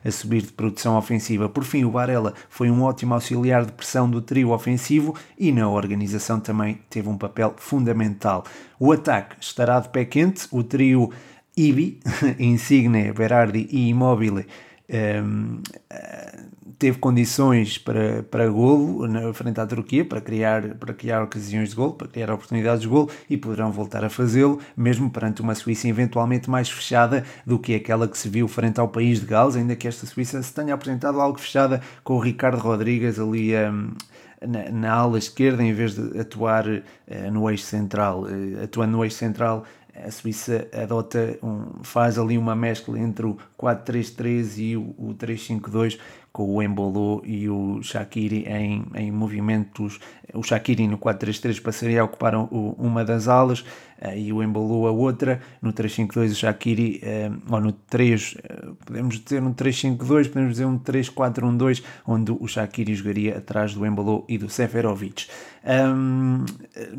A 0.04 0.10
subir 0.10 0.42
de 0.42 0.52
produção 0.52 0.96
ofensiva. 0.96 1.48
Por 1.48 1.64
fim, 1.64 1.84
o 1.84 1.90
Varela 1.90 2.34
foi 2.48 2.70
um 2.70 2.82
ótimo 2.82 3.14
auxiliar 3.14 3.64
de 3.64 3.72
pressão 3.72 4.08
do 4.08 4.20
trio 4.20 4.50
ofensivo 4.50 5.14
e 5.38 5.52
na 5.52 5.68
organização 5.68 6.40
também 6.40 6.80
teve 6.88 7.08
um 7.08 7.16
papel 7.16 7.54
fundamental. 7.56 8.44
O 8.78 8.92
ataque 8.92 9.36
estará 9.40 9.80
de 9.80 9.88
pé 9.88 10.04
quente, 10.04 10.46
o 10.50 10.62
trio 10.62 11.10
Ibi, 11.56 12.00
Insigne, 12.38 13.12
Berardi 13.12 13.68
e 13.70 13.88
Immobile 13.88 14.46
um, 14.92 15.62
teve 16.82 16.98
condições 16.98 17.78
para, 17.78 18.24
para 18.24 18.48
golo 18.48 19.06
na 19.06 19.32
frente 19.32 19.60
à 19.60 19.64
Turquia, 19.64 20.04
para 20.04 20.20
criar, 20.20 20.74
para 20.74 20.92
criar 20.92 21.22
ocasiões 21.22 21.68
de 21.70 21.76
golo, 21.76 21.92
para 21.92 22.08
criar 22.08 22.28
oportunidades 22.32 22.82
de 22.82 22.88
golo 22.88 23.08
e 23.30 23.36
poderão 23.36 23.70
voltar 23.70 24.04
a 24.04 24.10
fazê-lo, 24.10 24.58
mesmo 24.76 25.08
perante 25.08 25.40
uma 25.40 25.54
Suíça 25.54 25.86
eventualmente 25.86 26.50
mais 26.50 26.68
fechada 26.68 27.24
do 27.46 27.56
que 27.56 27.76
aquela 27.76 28.08
que 28.08 28.18
se 28.18 28.28
viu 28.28 28.48
frente 28.48 28.80
ao 28.80 28.88
país 28.88 29.20
de 29.20 29.26
Gales, 29.26 29.54
ainda 29.54 29.76
que 29.76 29.86
esta 29.86 30.06
Suíça 30.06 30.42
se 30.42 30.52
tenha 30.52 30.74
apresentado 30.74 31.20
algo 31.20 31.38
fechada 31.38 31.80
com 32.02 32.14
o 32.14 32.18
Ricardo 32.18 32.58
Rodrigues 32.58 33.16
ali 33.20 33.54
um, 33.54 33.92
na, 34.44 34.68
na 34.72 34.92
ala 34.92 35.18
esquerda 35.18 35.62
em 35.62 35.72
vez 35.72 35.94
de 35.94 36.18
atuar 36.18 36.66
uh, 36.66 36.82
no 37.32 37.48
eixo 37.48 37.64
central, 37.64 38.22
uh, 38.22 38.64
atuando 38.64 38.96
no 38.96 39.04
eixo 39.04 39.18
central 39.18 39.64
a 39.94 40.10
Suíça 40.10 40.66
adota 40.72 41.38
um, 41.42 41.82
faz 41.82 42.18
ali 42.18 42.38
uma 42.38 42.56
mescla 42.56 42.98
entre 42.98 43.26
o 43.26 43.36
4-3-3 43.58 44.58
e 44.58 44.76
o, 44.76 44.94
o 44.96 45.14
3-5-2 45.14 45.98
com 46.32 46.54
o 46.54 46.62
Embolo 46.62 47.22
e 47.24 47.48
o 47.48 47.82
Shakiri 47.82 48.44
em, 48.46 48.86
em 48.94 49.12
movimentos. 49.12 50.00
O 50.32 50.42
Shakiri 50.42 50.88
no 50.88 50.98
4-3-3 50.98 51.60
passaria 51.60 52.00
a 52.00 52.04
ocupar 52.04 52.34
uma 52.34 53.04
das 53.04 53.28
alas 53.28 53.64
e 54.16 54.32
o 54.32 54.42
Embolo 54.42 54.86
a 54.86 54.90
outra. 54.90 55.40
No 55.60 55.72
3-5-2 55.72 56.32
o 56.32 56.34
Shakiri, 56.34 57.00
uh, 57.02 57.54
ou 57.54 57.60
no 57.60 57.72
3, 57.72 58.32
uh, 58.32 58.38
eh, 58.42 58.72
podemos 58.84 59.20
dizer 59.20 59.42
um 59.42 59.54
3-5-2, 59.54 60.28
podemos 60.28 60.50
dizer 60.52 60.64
um 60.64 60.78
3-4-1-2, 60.78 61.82
onde 62.06 62.32
o 62.32 62.46
Shakiri 62.48 62.94
jogaria 62.94 63.38
atrás 63.38 63.74
do 63.74 63.86
Embolo 63.86 64.24
e 64.28 64.38
do 64.38 64.48
Seferovic. 64.48 65.26
Um, 65.64 66.44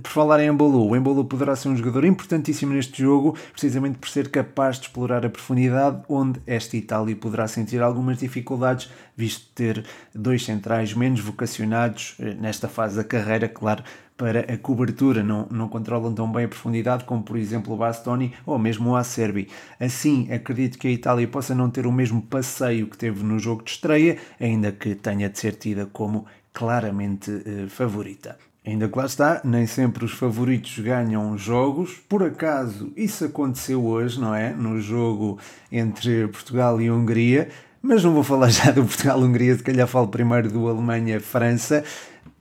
por 0.01 0.09
falar 0.09 0.39
em 0.39 0.47
Embolo, 0.47 0.87
o 0.87 0.95
Embolo 0.95 1.25
poderá 1.25 1.55
ser 1.55 1.67
um 1.67 1.75
jogador 1.75 2.05
importantíssimo 2.05 2.73
neste 2.73 3.01
jogo, 3.01 3.37
precisamente 3.51 3.97
por 3.97 4.07
ser 4.07 4.29
capaz 4.29 4.77
de 4.77 4.83
explorar 4.83 5.25
a 5.25 5.29
profundidade 5.29 6.01
onde 6.07 6.39
esta 6.47 6.77
Itália 6.77 7.15
poderá 7.15 7.45
sentir 7.47 7.81
algumas 7.81 8.19
dificuldades 8.19 8.89
visto 9.15 9.47
ter 9.53 9.85
dois 10.13 10.43
centrais 10.43 10.93
menos 10.93 11.19
vocacionados 11.19 12.15
eh, 12.19 12.33
nesta 12.33 12.67
fase 12.67 12.95
da 12.95 13.03
carreira, 13.03 13.47
claro, 13.47 13.83
para 14.17 14.41
a 14.41 14.57
cobertura, 14.57 15.23
não, 15.23 15.47
não 15.49 15.67
controlam 15.67 16.13
tão 16.13 16.31
bem 16.31 16.45
a 16.45 16.47
profundidade 16.47 17.03
como, 17.03 17.23
por 17.23 17.37
exemplo, 17.37 17.73
o 17.73 17.77
Bastoni 17.77 18.33
ou 18.45 18.57
mesmo 18.59 18.91
o 18.91 18.95
Acerbi. 18.95 19.47
Assim, 19.79 20.31
acredito 20.31 20.77
que 20.77 20.87
a 20.87 20.91
Itália 20.91 21.27
possa 21.27 21.55
não 21.55 21.69
ter 21.69 21.85
o 21.85 21.91
mesmo 21.91 22.21
passeio 22.21 22.87
que 22.87 22.97
teve 22.97 23.23
no 23.23 23.39
jogo 23.39 23.63
de 23.63 23.71
estreia, 23.71 24.17
ainda 24.39 24.71
que 24.71 24.95
tenha 24.95 25.29
de 25.29 25.39
ser 25.39 25.55
tida 25.55 25.85
como 25.85 26.25
claramente 26.53 27.31
eh, 27.45 27.67
favorita. 27.67 28.37
Ainda 28.65 28.87
que 28.87 28.97
lá 28.97 29.05
está, 29.05 29.41
nem 29.43 29.67
sempre 29.67 30.05
os 30.05 30.13
favoritos 30.13 30.79
ganham 30.79 31.37
jogos. 31.37 31.99
Por 32.07 32.23
acaso, 32.23 32.93
isso 32.95 33.25
aconteceu 33.25 33.83
hoje, 33.83 34.21
não 34.21 34.33
é? 34.33 34.51
No 34.53 34.79
jogo 34.79 35.37
entre 35.69 36.29
Portugal 36.29 36.79
e 36.79 36.89
Hungria. 36.89 37.49
Mas 37.81 38.01
não 38.01 38.13
vou 38.13 38.23
falar 38.23 38.47
já 38.49 38.71
do 38.71 38.85
Portugal-Hungria, 38.85 39.57
se 39.57 39.63
calhar 39.63 39.85
falo 39.85 40.07
primeiro 40.07 40.49
do 40.49 40.69
Alemanha-França. 40.69 41.83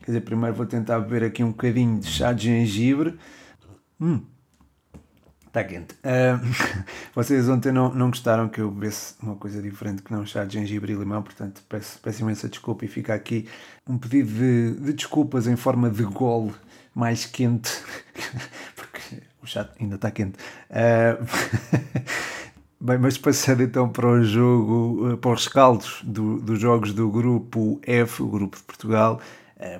Quer 0.03 0.13
dizer, 0.13 0.21
primeiro 0.23 0.55
vou 0.55 0.67
tentar 0.67 0.99
beber 1.01 1.25
aqui 1.25 1.45
um 1.45 1.51
bocadinho 1.51 2.01
de 2.01 2.07
chá 2.09 2.33
de 2.33 2.45
gengibre. 2.45 3.19
Hum. 4.01 4.23
Está 5.47 5.63
quente. 5.63 5.95
Uh, 5.97 6.41
vocês 7.15 7.49
ontem 7.49 7.71
não, 7.71 7.95
não 7.95 8.09
gostaram 8.09 8.49
que 8.49 8.61
eu 8.61 8.71
bebesse 8.71 9.15
uma 9.23 9.37
coisa 9.37 9.61
diferente 9.61 10.03
que 10.03 10.11
não 10.11 10.25
chá 10.25 10.45
de 10.45 10.55
gengibre 10.55 10.93
e 10.93 10.97
limão, 10.97 11.23
portanto 11.23 11.63
peço, 11.69 12.01
peço 12.01 12.23
imensa 12.23 12.49
desculpa 12.49 12.87
e 12.87 12.89
fica 12.89 13.13
aqui 13.13 13.47
um 13.87 13.99
pedido 13.99 14.33
de, 14.33 14.75
de 14.81 14.93
desculpas 14.95 15.47
em 15.47 15.55
forma 15.55 15.91
de 15.91 16.05
gole 16.05 16.53
mais 16.95 17.27
quente, 17.27 17.71
porque 18.75 19.23
o 19.43 19.47
chá 19.47 19.69
ainda 19.79 19.97
está 19.97 20.11
quente. 20.11 20.39
Uh, 20.71 21.23
Bem, 22.85 22.99
mas 22.99 23.17
passando 23.17 23.63
então 23.63 23.89
para 23.89 24.09
o 24.09 24.25
jogo, 24.25 25.17
para 25.19 25.31
os 25.31 25.45
rescaldos 25.45 26.01
do, 26.03 26.41
dos 26.41 26.59
jogos 26.59 26.93
do 26.93 27.09
grupo 27.09 27.81
F, 27.81 28.25
o 28.25 28.27
grupo 28.27 28.57
de 28.57 28.63
Portugal, 28.65 29.21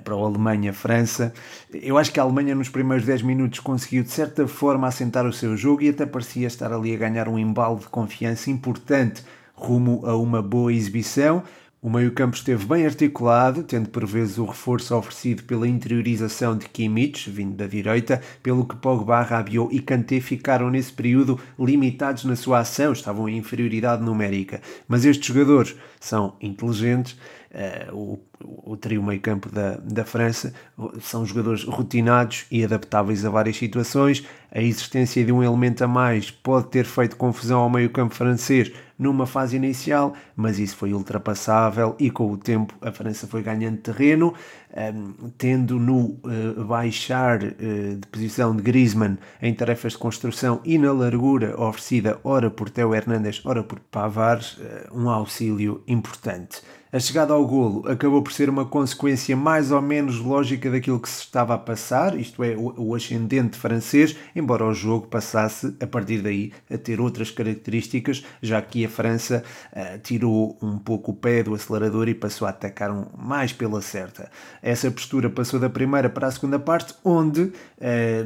para 0.03 0.13
a 0.13 0.17
Alemanha-França. 0.17 1.33
Eu 1.73 1.97
acho 1.97 2.11
que 2.11 2.19
a 2.19 2.23
Alemanha 2.23 2.55
nos 2.55 2.69
primeiros 2.69 3.05
10 3.05 3.21
minutos 3.21 3.59
conseguiu 3.59 4.03
de 4.03 4.11
certa 4.11 4.47
forma 4.47 4.87
assentar 4.87 5.25
o 5.25 5.33
seu 5.33 5.55
jogo 5.57 5.83
e 5.83 5.89
até 5.89 6.05
parecia 6.05 6.47
estar 6.47 6.71
ali 6.71 6.93
a 6.93 6.97
ganhar 6.97 7.27
um 7.27 7.37
embalo 7.37 7.79
de 7.79 7.87
confiança 7.87 8.49
importante 8.49 9.23
rumo 9.55 10.05
a 10.05 10.15
uma 10.15 10.41
boa 10.41 10.73
exibição. 10.73 11.43
O 11.81 11.89
meio-campo 11.89 12.33
esteve 12.33 12.65
bem 12.65 12.85
articulado, 12.85 13.61
tendo 13.61 13.89
por 13.89 14.05
vezes 14.05 14.37
o 14.37 14.45
reforço 14.45 14.95
oferecido 14.95 15.43
pela 15.43 15.67
interiorização 15.67 16.57
de 16.57 16.69
Kimmich, 16.69 17.29
vindo 17.29 17.57
da 17.57 17.67
direita, 17.67 18.21
pelo 18.41 18.65
que 18.65 18.73
Pogba, 18.77 19.21
Rabiot 19.21 19.75
e 19.75 19.81
Kanté 19.81 20.21
ficaram 20.21 20.69
nesse 20.69 20.93
período 20.93 21.37
limitados 21.59 22.23
na 22.23 22.37
sua 22.37 22.59
ação, 22.59 22.93
estavam 22.93 23.27
em 23.27 23.37
inferioridade 23.37 24.01
numérica. 24.01 24.61
Mas 24.87 25.03
estes 25.03 25.27
jogadores 25.27 25.75
são 25.99 26.37
inteligentes 26.39 27.17
uh, 27.51 27.93
o, 27.93 28.19
o 28.43 28.77
trio 28.77 29.01
meio-campo 29.01 29.49
da, 29.49 29.77
da 29.77 30.05
França 30.05 30.53
são 31.01 31.25
jogadores 31.25 31.63
rotinados 31.63 32.45
e 32.51 32.63
adaptáveis 32.63 33.25
a 33.25 33.29
várias 33.29 33.57
situações. 33.57 34.25
A 34.51 34.61
existência 34.61 35.23
de 35.23 35.31
um 35.31 35.41
elemento 35.43 35.83
a 35.83 35.87
mais 35.87 36.29
pode 36.29 36.67
ter 36.67 36.85
feito 36.85 37.15
confusão 37.15 37.61
ao 37.61 37.69
meio-campo 37.69 38.13
francês 38.13 38.71
numa 38.97 39.25
fase 39.25 39.55
inicial, 39.55 40.13
mas 40.35 40.59
isso 40.59 40.75
foi 40.75 40.93
ultrapassável 40.93 41.95
e 41.99 42.09
com 42.09 42.31
o 42.31 42.37
tempo 42.37 42.73
a 42.81 42.91
França 42.91 43.27
foi 43.27 43.41
ganhando 43.41 43.77
terreno, 43.77 44.33
um, 44.75 45.29
tendo 45.37 45.79
no 45.79 46.19
uh, 46.23 46.63
baixar 46.65 47.41
uh, 47.43 47.95
de 47.99 48.07
posição 48.11 48.55
de 48.55 48.61
Griezmann 48.61 49.17
em 49.41 49.53
tarefas 49.53 49.93
de 49.93 49.97
construção 49.97 50.61
e 50.63 50.77
na 50.77 50.91
largura 50.91 51.59
oferecida 51.59 52.19
ora 52.23 52.49
por 52.49 52.69
Teo 52.69 52.93
Hernandes, 52.93 53.41
ora 53.45 53.63
por 53.63 53.79
Pavard, 53.79 54.57
uh, 54.59 54.97
um 54.97 55.09
auxílio 55.09 55.83
importante. 55.87 56.61
A 56.93 56.99
chegada 56.99 57.33
ao 57.33 57.43
golo 57.43 57.89
acabou 57.89 58.21
por 58.21 58.31
ser 58.31 58.51
uma 58.51 58.65
consequência 58.65 59.35
mais 59.35 59.71
ou 59.71 59.81
menos 59.81 60.19
lógica 60.19 60.69
daquilo 60.69 60.99
que 60.99 61.09
se 61.09 61.21
estava 61.21 61.55
a 61.55 61.57
passar, 61.57 62.15
isto 62.15 62.43
é, 62.43 62.55
o, 62.55 62.93
ascendente 62.93 63.57
francês, 63.57 64.15
embora 64.35 64.63
o 64.63 64.75
jogo 64.75 65.07
passasse 65.07 65.75
a 65.81 65.87
partir 65.87 66.21
daí 66.21 66.53
a 66.71 66.77
ter 66.77 67.01
outras 67.01 67.31
características, 67.31 68.23
já 68.43 68.61
que 68.61 68.85
a 68.85 68.89
França 68.89 69.43
uh, 69.71 69.97
tirou 70.03 70.55
um 70.61 70.77
pouco 70.77 71.13
o 71.13 71.15
pé 71.15 71.41
do 71.41 71.55
acelerador 71.55 72.07
e 72.09 72.13
passou 72.13 72.45
a 72.45 72.51
atacar 72.51 72.91
um, 72.91 73.07
mais 73.17 73.51
pela 73.51 73.81
certa. 73.81 74.29
Essa 74.61 74.91
postura 74.91 75.31
passou 75.31 75.59
da 75.59 75.71
primeira 75.71 76.11
para 76.11 76.27
a 76.27 76.31
segunda 76.31 76.59
parte, 76.59 76.93
onde 77.03 77.41
uh, 77.41 77.53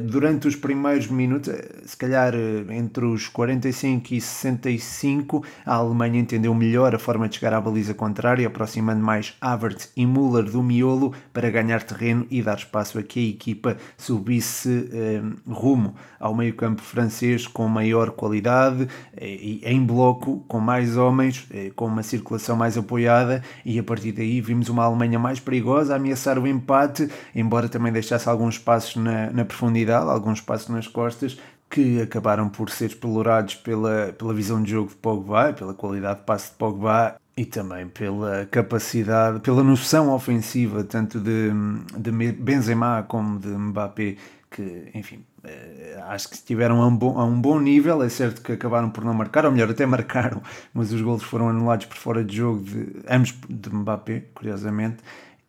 durante 0.02 0.46
os 0.46 0.54
primeiros 0.54 1.06
minutos, 1.06 1.50
se 1.86 1.96
calhar 1.96 2.34
uh, 2.34 2.70
entre 2.70 3.06
os 3.06 3.28
45 3.28 4.12
e 4.12 4.20
65, 4.20 5.42
a 5.64 5.76
Alemanha 5.76 6.20
entendeu 6.20 6.54
melhor 6.54 6.94
a 6.94 6.98
forma 6.98 7.26
de 7.30 7.36
chegar 7.36 7.54
à 7.54 7.60
baliza 7.62 7.94
contrária 7.94 8.57
aproximando 8.58 9.00
mais 9.00 9.36
Havertz 9.40 9.92
e 9.96 10.04
Müller 10.04 10.44
do 10.44 10.62
miolo 10.62 11.14
para 11.32 11.48
ganhar 11.48 11.80
terreno 11.84 12.26
e 12.28 12.42
dar 12.42 12.56
espaço 12.56 12.98
a 12.98 13.02
que 13.04 13.20
a 13.20 13.30
equipa 13.30 13.76
subisse 13.96 14.90
eh, 14.92 15.22
rumo 15.48 15.94
ao 16.18 16.34
meio-campo 16.34 16.82
francês 16.82 17.46
com 17.46 17.68
maior 17.68 18.10
qualidade 18.10 18.88
eh, 19.16 19.60
em 19.62 19.84
bloco, 19.84 20.44
com 20.48 20.58
mais 20.58 20.96
homens, 20.96 21.46
eh, 21.52 21.70
com 21.76 21.86
uma 21.86 22.02
circulação 22.02 22.56
mais 22.56 22.76
apoiada 22.76 23.44
e 23.64 23.78
a 23.78 23.82
partir 23.82 24.10
daí 24.10 24.40
vimos 24.40 24.68
uma 24.68 24.84
Alemanha 24.84 25.20
mais 25.20 25.38
perigosa 25.38 25.92
a 25.92 25.96
ameaçar 25.96 26.36
o 26.36 26.46
empate, 26.46 27.08
embora 27.34 27.68
também 27.68 27.92
deixasse 27.92 28.28
alguns 28.28 28.56
espaços 28.56 28.96
na, 28.96 29.30
na 29.30 29.44
profundidade, 29.44 30.10
alguns 30.10 30.38
espaços 30.40 30.68
nas 30.68 30.88
costas, 30.88 31.38
que 31.70 32.00
acabaram 32.00 32.48
por 32.48 32.70
ser 32.70 32.86
explorados 32.86 33.54
pela, 33.54 34.12
pela 34.16 34.32
visão 34.32 34.62
de 34.62 34.70
jogo 34.70 34.88
de 34.88 34.96
Pogba, 34.96 35.52
pela 35.52 35.74
qualidade 35.74 36.20
de 36.20 36.24
passe 36.24 36.50
de 36.50 36.56
Pogba 36.56 37.16
e 37.38 37.44
também 37.44 37.86
pela 37.86 38.46
capacidade, 38.46 39.38
pela 39.38 39.62
noção 39.62 40.12
ofensiva 40.12 40.82
tanto 40.82 41.20
de, 41.20 41.50
de 41.96 42.10
Benzema 42.32 43.04
como 43.06 43.38
de 43.38 43.46
Mbappé, 43.46 44.16
que, 44.50 44.90
enfim, 44.92 45.24
eh, 45.44 46.02
acho 46.08 46.30
que 46.30 46.34
estiveram 46.34 46.82
a 46.82 46.88
um, 46.88 46.96
bom, 46.96 47.16
a 47.16 47.24
um 47.24 47.40
bom 47.40 47.60
nível. 47.60 48.02
É 48.02 48.08
certo 48.08 48.42
que 48.42 48.50
acabaram 48.50 48.90
por 48.90 49.04
não 49.04 49.14
marcar, 49.14 49.46
ou 49.46 49.52
melhor, 49.52 49.70
até 49.70 49.86
marcaram, 49.86 50.42
mas 50.74 50.92
os 50.92 51.00
golos 51.00 51.22
foram 51.22 51.48
anulados 51.48 51.86
por 51.86 51.96
fora 51.96 52.24
de 52.24 52.38
jogo, 52.38 52.60
de, 52.60 53.02
ambos 53.08 53.32
de 53.48 53.70
Mbappé, 53.72 54.24
curiosamente. 54.34 54.96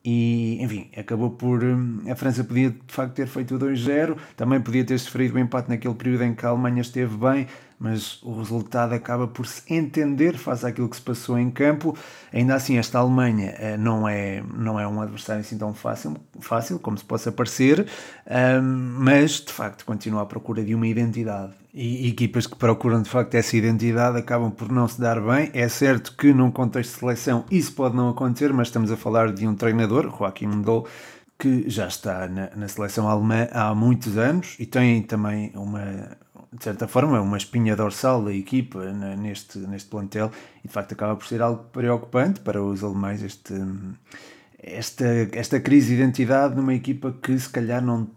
E, 0.05 0.59
enfim, 0.61 0.91
acabou 0.95 1.31
por. 1.31 1.61
A 2.07 2.15
França 2.15 2.43
podia 2.43 2.69
de 2.69 2.93
facto 2.93 3.15
ter 3.15 3.25
feito 3.25 3.55
o 3.55 3.59
2-0, 3.59 4.15
também 4.37 4.61
podia 4.61 4.85
ter 4.85 4.97
sofrido 4.99 5.35
o 5.35 5.39
empate 5.39 5.69
naquele 5.69 5.95
período 5.95 6.23
em 6.23 6.35
que 6.35 6.45
a 6.45 6.49
Alemanha 6.49 6.81
esteve 6.81 7.17
bem, 7.17 7.47
mas 7.79 8.21
o 8.21 8.37
resultado 8.37 8.93
acaba 8.93 9.25
por 9.25 9.47
se 9.47 9.61
entender 9.73 10.37
face 10.37 10.65
àquilo 10.65 10.89
que 10.89 10.97
se 10.97 11.01
passou 11.01 11.39
em 11.39 11.49
campo. 11.49 11.97
Ainda 12.33 12.53
assim, 12.53 12.77
esta 12.77 12.99
Alemanha 12.99 13.55
eh, 13.57 13.77
não 13.77 14.07
é, 14.07 14.43
não 14.53 14.77
é 14.77 14.85
um 14.85 15.01
adversário 15.01 15.39
assim 15.39 15.57
tão 15.57 15.73
fácil, 15.73 16.17
fácil 16.41 16.77
como 16.77 16.97
se 16.97 17.05
possa 17.05 17.31
parecer, 17.31 17.87
mas 18.61 19.39
de 19.39 19.53
facto 19.53 19.85
continua 19.85 20.23
à 20.23 20.25
procura 20.25 20.61
de 20.61 20.75
uma 20.75 20.87
identidade. 20.87 21.53
E 21.73 22.09
equipas 22.09 22.47
que 22.47 22.55
procuram 22.55 23.01
de 23.01 23.09
facto 23.09 23.35
essa 23.35 23.55
identidade 23.55 24.17
acabam 24.17 24.51
por 24.51 24.69
não 24.71 24.87
se 24.87 24.99
dar 24.99 25.21
bem. 25.21 25.49
É 25.53 25.69
certo 25.69 26.15
que 26.17 26.33
num 26.33 26.51
contexto 26.51 26.93
de 26.93 26.99
seleção 26.99 27.45
isso 27.49 27.71
pode 27.73 27.95
não 27.95 28.09
acontecer, 28.09 28.51
mas 28.51 28.67
estamos 28.67 28.91
a 28.91 28.97
falar 28.97 29.31
de 29.31 29.47
um 29.47 29.55
treinador, 29.55 30.13
Joaquim 30.17 30.47
Mendel, 30.47 30.85
que 31.37 31.69
já 31.69 31.87
está 31.87 32.27
na, 32.27 32.49
na 32.55 32.67
seleção 32.67 33.07
alemã 33.07 33.47
há 33.51 33.73
muitos 33.73 34.17
anos 34.17 34.55
e 34.59 34.65
tem 34.65 35.01
também 35.01 35.51
uma 35.55 36.17
de 36.51 36.63
certa 36.63 36.87
forma, 36.87 37.21
uma 37.21 37.37
espinha 37.37 37.75
dorsal 37.75 38.23
da 38.23 38.33
equipa 38.33 38.91
neste, 38.91 39.59
neste 39.59 39.89
plantel 39.89 40.31
e 40.63 40.67
de 40.67 40.73
facto 40.73 40.93
acaba 40.93 41.15
por 41.15 41.27
ser 41.27 41.41
algo 41.41 41.63
preocupante 41.71 42.39
para 42.39 42.61
os 42.61 42.83
alemães 42.83 43.21
este, 43.21 43.53
esta, 44.61 45.05
esta 45.33 45.59
crise 45.59 45.89
de 45.89 46.01
identidade 46.01 46.55
numa 46.55 46.73
equipa 46.73 47.15
que 47.21 47.37
se 47.37 47.49
calhar 47.49 47.83
não 47.83 48.07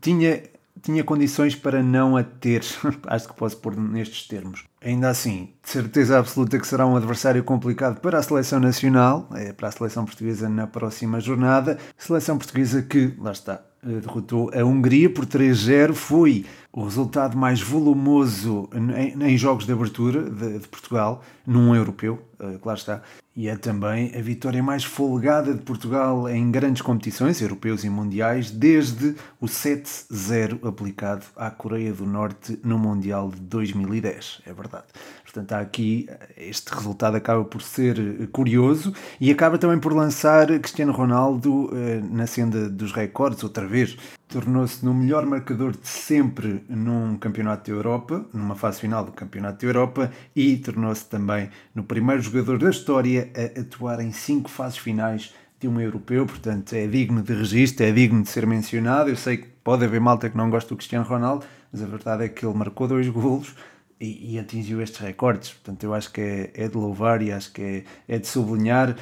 tinha, 0.00 0.42
tinha 0.80 1.04
condições 1.04 1.54
para 1.54 1.82
não 1.82 2.16
a 2.16 2.24
ter, 2.24 2.62
acho 3.06 3.28
que 3.28 3.34
posso 3.34 3.58
pôr 3.58 3.76
nestes 3.76 4.26
termos. 4.26 4.64
Ainda 4.82 5.10
assim, 5.10 5.50
de 5.62 5.70
certeza 5.70 6.18
absoluta 6.18 6.58
que 6.58 6.66
será 6.66 6.86
um 6.86 6.96
adversário 6.96 7.44
complicado 7.44 8.00
para 8.00 8.18
a 8.18 8.22
seleção 8.22 8.60
nacional, 8.60 9.28
é, 9.34 9.52
para 9.52 9.68
a 9.68 9.72
seleção 9.72 10.06
portuguesa 10.06 10.48
na 10.48 10.66
próxima 10.66 11.20
jornada. 11.20 11.78
Seleção 11.98 12.38
portuguesa 12.38 12.82
que, 12.82 13.14
lá 13.18 13.32
está, 13.32 13.62
eh, 13.82 14.00
derrotou 14.00 14.50
a 14.54 14.64
Hungria 14.64 15.08
por 15.08 15.26
3-0. 15.26 15.94
Foi 15.94 16.44
o 16.74 16.82
resultado 16.82 17.38
mais 17.38 17.62
volumoso 17.62 18.68
em, 18.74 19.22
em 19.22 19.38
jogos 19.38 19.64
de 19.64 19.72
abertura 19.72 20.28
de, 20.28 20.58
de, 20.58 20.66
Portugal, 20.66 21.22
num 21.46 21.72
europeu, 21.72 22.20
claro 22.60 22.78
está. 22.78 23.00
E 23.36 23.48
é 23.48 23.56
também 23.56 24.12
a 24.16 24.20
vitória 24.20 24.62
mais 24.62 24.82
folgada 24.82 25.54
de 25.54 25.62
Portugal 25.62 26.28
em 26.28 26.50
grandes 26.50 26.82
competições, 26.82 27.40
europeus 27.40 27.84
e 27.84 27.88
mundiais, 27.88 28.50
desde 28.50 29.14
o 29.40 29.46
7-0 29.46 30.66
aplicado 30.66 31.24
à 31.36 31.48
Coreia 31.50 31.92
do 31.92 32.06
Norte 32.06 32.58
no 32.64 32.78
Mundial 32.78 33.30
de 33.30 33.40
2010. 33.40 34.42
É 34.44 34.52
verdade. 34.52 34.86
Portanto, 35.22 35.52
há 35.52 35.60
aqui 35.60 36.08
este 36.36 36.72
resultado 36.72 37.16
acaba 37.16 37.44
por 37.44 37.60
ser 37.60 38.28
curioso 38.28 38.94
e 39.20 39.32
acaba 39.32 39.58
também 39.58 39.78
por 39.78 39.92
lançar 39.92 40.46
Cristiano 40.60 40.92
Ronaldo 40.92 41.70
eh, 41.72 42.00
na 42.08 42.26
senda 42.26 42.68
dos 42.68 42.92
recordes 42.92 43.42
outra 43.42 43.66
vez. 43.66 43.96
Tornou-se 44.28 44.84
no 44.84 44.92
melhor 44.92 45.24
marcador 45.26 45.72
de 45.72 45.86
sempre 45.86 46.64
num 46.68 47.16
campeonato 47.16 47.70
da 47.70 47.76
Europa, 47.76 48.26
numa 48.32 48.56
fase 48.56 48.80
final 48.80 49.04
do 49.04 49.12
campeonato 49.12 49.60
da 49.60 49.66
Europa, 49.66 50.12
e 50.34 50.56
tornou-se 50.56 51.06
também 51.06 51.50
no 51.74 51.84
primeiro 51.84 52.22
jogador 52.22 52.58
da 52.58 52.70
história 52.70 53.30
a 53.36 53.60
atuar 53.60 54.00
em 54.00 54.10
cinco 54.10 54.50
fases 54.50 54.78
finais 54.78 55.32
de 55.60 55.68
um 55.68 55.80
europeu. 55.80 56.26
Portanto, 56.26 56.72
é 56.74 56.86
digno 56.86 57.22
de 57.22 57.34
registro, 57.34 57.84
é 57.84 57.92
digno 57.92 58.22
de 58.22 58.28
ser 58.28 58.46
mencionado. 58.46 59.10
Eu 59.10 59.16
sei 59.16 59.36
que 59.36 59.46
pode 59.62 59.84
haver 59.84 60.00
malta 60.00 60.28
que 60.28 60.36
não 60.36 60.50
gosta 60.50 60.68
do 60.68 60.76
Cristiano 60.76 61.06
Ronaldo, 61.06 61.44
mas 61.72 61.82
a 61.82 61.86
verdade 61.86 62.24
é 62.24 62.28
que 62.28 62.44
ele 62.44 62.56
marcou 62.56 62.88
dois 62.88 63.08
golos 63.08 63.54
e, 64.00 64.34
e, 64.34 64.38
atingiu 64.38 64.82
estes 64.82 65.00
recordes. 65.00 65.50
Portanto, 65.50 65.84
eu 65.84 65.94
acho 65.94 66.12
que 66.12 66.20
é, 66.20 66.50
é 66.54 66.68
de 66.68 66.76
louvar 66.76 67.22
e 67.22 67.32
acho 67.32 67.52
que 67.52 67.62
é, 67.62 67.84
é 68.08 68.18
de 68.18 68.26
sublinhar. 68.26 68.96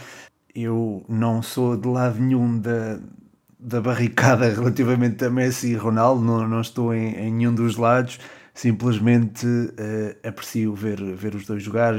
Eu 0.55 1.05
não 1.09 1.43
sou 1.43 1.77
de 1.77 1.89
lado 1.89 2.21
nenhum 2.21 2.59
da, 2.59 3.01
da 3.63 3.81
barricada 3.81 4.49
relativamente 4.53 5.25
a 5.25 5.31
Messi 5.31 5.69
e 5.69 5.77
Ronaldo, 5.77 6.23
não, 6.23 6.49
não 6.49 6.61
estou 6.61 6.93
em, 6.93 7.15
em 7.15 7.33
nenhum 7.33 7.55
dos 7.55 7.77
lados, 7.77 8.19
simplesmente 8.53 9.47
uh, 9.47 10.29
aprecio 10.29 10.75
ver, 10.75 11.01
ver 11.15 11.35
os 11.35 11.47
dois 11.47 11.63
jogar. 11.63 11.95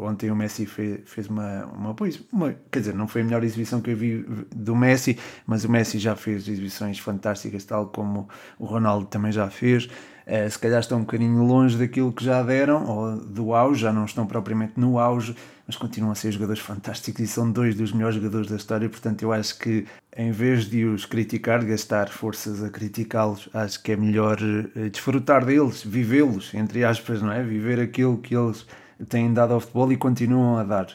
Ontem 0.00 0.30
o 0.30 0.36
Messi 0.36 0.66
fez, 0.66 1.00
fez 1.06 1.28
uma, 1.28 1.64
uma, 1.66 1.96
uma, 2.32 2.54
Quer 2.70 2.80
dizer, 2.80 2.94
não 2.94 3.08
foi 3.08 3.22
a 3.22 3.24
melhor 3.24 3.42
exibição 3.42 3.80
que 3.80 3.90
eu 3.90 3.96
vi 3.96 4.24
do 4.54 4.76
Messi, 4.76 5.18
mas 5.46 5.64
o 5.64 5.70
Messi 5.70 5.98
já 5.98 6.14
fez 6.14 6.46
exibições 6.46 6.98
fantásticas, 6.98 7.64
tal 7.64 7.88
como 7.88 8.28
o 8.58 8.66
Ronaldo 8.66 9.06
também 9.06 9.32
já 9.32 9.48
fez. 9.48 9.88
Uh, 10.26 10.50
se 10.50 10.58
calhar 10.58 10.80
estão 10.80 10.98
um 10.98 11.02
bocadinho 11.02 11.44
longe 11.44 11.78
daquilo 11.78 12.12
que 12.12 12.24
já 12.24 12.42
deram, 12.42 12.84
ou 12.84 13.16
do 13.16 13.54
auge, 13.54 13.82
já 13.82 13.92
não 13.92 14.04
estão 14.04 14.26
propriamente 14.26 14.72
no 14.76 14.98
auge, 14.98 15.36
mas 15.64 15.76
continuam 15.76 16.10
a 16.10 16.16
ser 16.16 16.32
jogadores 16.32 16.60
fantásticos 16.60 17.20
e 17.20 17.28
são 17.28 17.50
dois 17.50 17.76
dos 17.76 17.92
melhores 17.92 18.16
jogadores 18.16 18.48
da 18.48 18.56
história. 18.56 18.88
Portanto, 18.88 19.22
eu 19.22 19.32
acho 19.32 19.56
que 19.56 19.86
em 20.16 20.32
vez 20.32 20.64
de 20.64 20.84
os 20.84 21.04
criticar, 21.06 21.64
gastar 21.64 22.08
forças 22.08 22.60
a 22.62 22.70
criticá-los, 22.70 23.48
acho 23.54 23.80
que 23.80 23.92
é 23.92 23.96
melhor 23.96 24.38
uh, 24.42 24.90
desfrutar 24.90 25.44
deles, 25.44 25.84
vivê-los, 25.84 26.52
entre 26.54 26.84
aspas, 26.84 27.22
não 27.22 27.30
é? 27.30 27.44
Viver 27.44 27.78
aquilo 27.78 28.18
que 28.18 28.34
eles 28.34 28.66
têm 29.08 29.32
dado 29.32 29.54
ao 29.54 29.60
futebol 29.60 29.92
e 29.92 29.96
continuam 29.96 30.58
a 30.58 30.64
dar. 30.64 30.88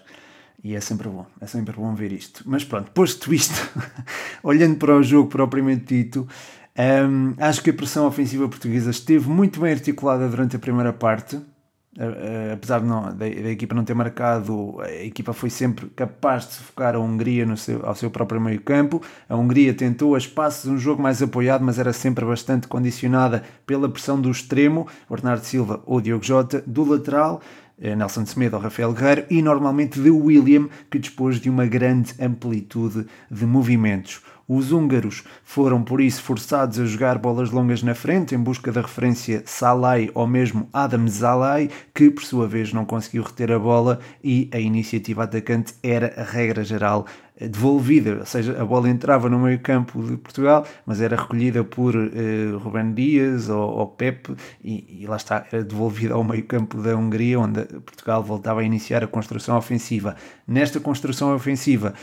E 0.63 0.75
é 0.75 0.79
sempre 0.79 1.09
bom, 1.09 1.25
é 1.39 1.47
sempre 1.47 1.73
bom 1.73 1.95
ver 1.95 2.11
isto. 2.11 2.43
Mas 2.45 2.63
pronto, 2.63 2.91
posto 2.91 3.33
isto, 3.33 3.69
olhando 4.43 4.75
para 4.75 4.95
o 4.95 5.01
jogo 5.01 5.29
propriamente 5.29 5.95
dito, 5.95 6.27
um, 6.77 7.33
acho 7.37 7.61
que 7.61 7.69
a 7.69 7.73
pressão 7.73 8.05
ofensiva 8.07 8.47
portuguesa 8.47 8.91
esteve 8.91 9.29
muito 9.29 9.59
bem 9.59 9.73
articulada 9.73 10.27
durante 10.27 10.55
a 10.55 10.59
primeira 10.59 10.93
parte. 10.93 11.35
Uh, 11.97 12.53
apesar 12.53 12.79
de 12.79 12.85
não, 12.85 13.03
da, 13.03 13.11
da, 13.11 13.51
equipa 13.51 13.75
não 13.75 13.83
ter 13.83 13.93
marcado, 13.93 14.79
a 14.79 14.89
equipa 15.03 15.33
foi 15.33 15.49
sempre 15.49 15.87
capaz 15.89 16.47
de 16.47 16.53
sufocar 16.53 16.95
a 16.95 16.99
Hungria 16.99 17.45
no 17.45 17.57
seu, 17.57 17.85
ao 17.85 17.93
seu 17.93 18.09
próprio 18.09 18.39
meio 18.39 18.61
campo. 18.61 19.01
A 19.27 19.35
Hungria 19.35 19.73
tentou 19.73 20.15
a 20.15 20.17
espaços 20.17 20.71
um 20.71 20.77
jogo 20.77 21.03
mais 21.03 21.21
apoiado, 21.21 21.65
mas 21.65 21.77
era 21.77 21.91
sempre 21.91 22.23
bastante 22.23 22.65
condicionada 22.65 23.43
pela 23.65 23.89
pressão 23.89 24.19
do 24.21 24.31
extremo, 24.31 24.87
Bernardo 25.09 25.43
Silva 25.43 25.83
ou 25.85 25.99
Diogo 25.99 26.23
Jota, 26.23 26.63
do 26.65 26.85
lateral, 26.85 27.41
eh, 27.81 27.93
Nelson 27.93 28.25
Semedo 28.25 28.55
ou 28.55 28.61
Rafael 28.61 28.93
Guerreiro, 28.93 29.25
e 29.29 29.41
normalmente 29.41 29.99
de 29.99 30.09
William, 30.09 30.69
que 30.89 30.97
dispôs 30.97 31.41
de 31.41 31.49
uma 31.49 31.65
grande 31.65 32.15
amplitude 32.21 33.05
de 33.29 33.45
movimentos. 33.45 34.21
Os 34.53 34.73
húngaros 34.73 35.23
foram 35.45 35.81
por 35.81 36.01
isso 36.01 36.21
forçados 36.21 36.77
a 36.77 36.83
jogar 36.83 37.17
bolas 37.17 37.51
longas 37.51 37.81
na 37.81 37.95
frente 37.95 38.35
em 38.35 38.37
busca 38.37 38.69
da 38.69 38.81
referência 38.81 39.43
Salai 39.45 40.11
ou 40.13 40.27
mesmo 40.27 40.67
Adam 40.73 41.07
Zalai, 41.07 41.69
que 41.95 42.09
por 42.09 42.21
sua 42.21 42.49
vez 42.49 42.73
não 42.73 42.83
conseguiu 42.83 43.23
reter 43.23 43.49
a 43.49 43.57
bola 43.57 44.01
e 44.21 44.49
a 44.51 44.59
iniciativa 44.59 45.23
atacante 45.23 45.73
era 45.81 46.13
a 46.17 46.23
regra 46.25 46.65
geral 46.65 47.05
devolvida, 47.39 48.19
ou 48.19 48.25
seja, 48.25 48.61
a 48.61 48.65
bola 48.65 48.89
entrava 48.89 49.29
no 49.29 49.39
meio 49.39 49.59
campo 49.59 50.03
de 50.03 50.17
Portugal, 50.17 50.65
mas 50.85 51.01
era 51.01 51.15
recolhida 51.15 51.63
por 51.63 51.95
uh, 51.95 52.57
Rubén 52.59 52.93
Dias 52.93 53.49
ou, 53.49 53.77
ou 53.77 53.87
Pepe 53.87 54.35
e, 54.63 55.01
e, 55.01 55.07
lá 55.07 55.15
está, 55.15 55.45
era 55.51 55.63
devolvida 55.63 56.13
ao 56.13 56.23
meio 56.23 56.43
campo 56.43 56.81
da 56.81 56.95
Hungria, 56.95 57.39
onde 57.39 57.63
Portugal 57.63 58.21
voltava 58.21 58.61
a 58.61 58.63
iniciar 58.63 59.03
a 59.03 59.07
construção 59.07 59.57
ofensiva. 59.57 60.15
Nesta 60.47 60.79
construção 60.79 61.33
ofensiva, 61.33 61.93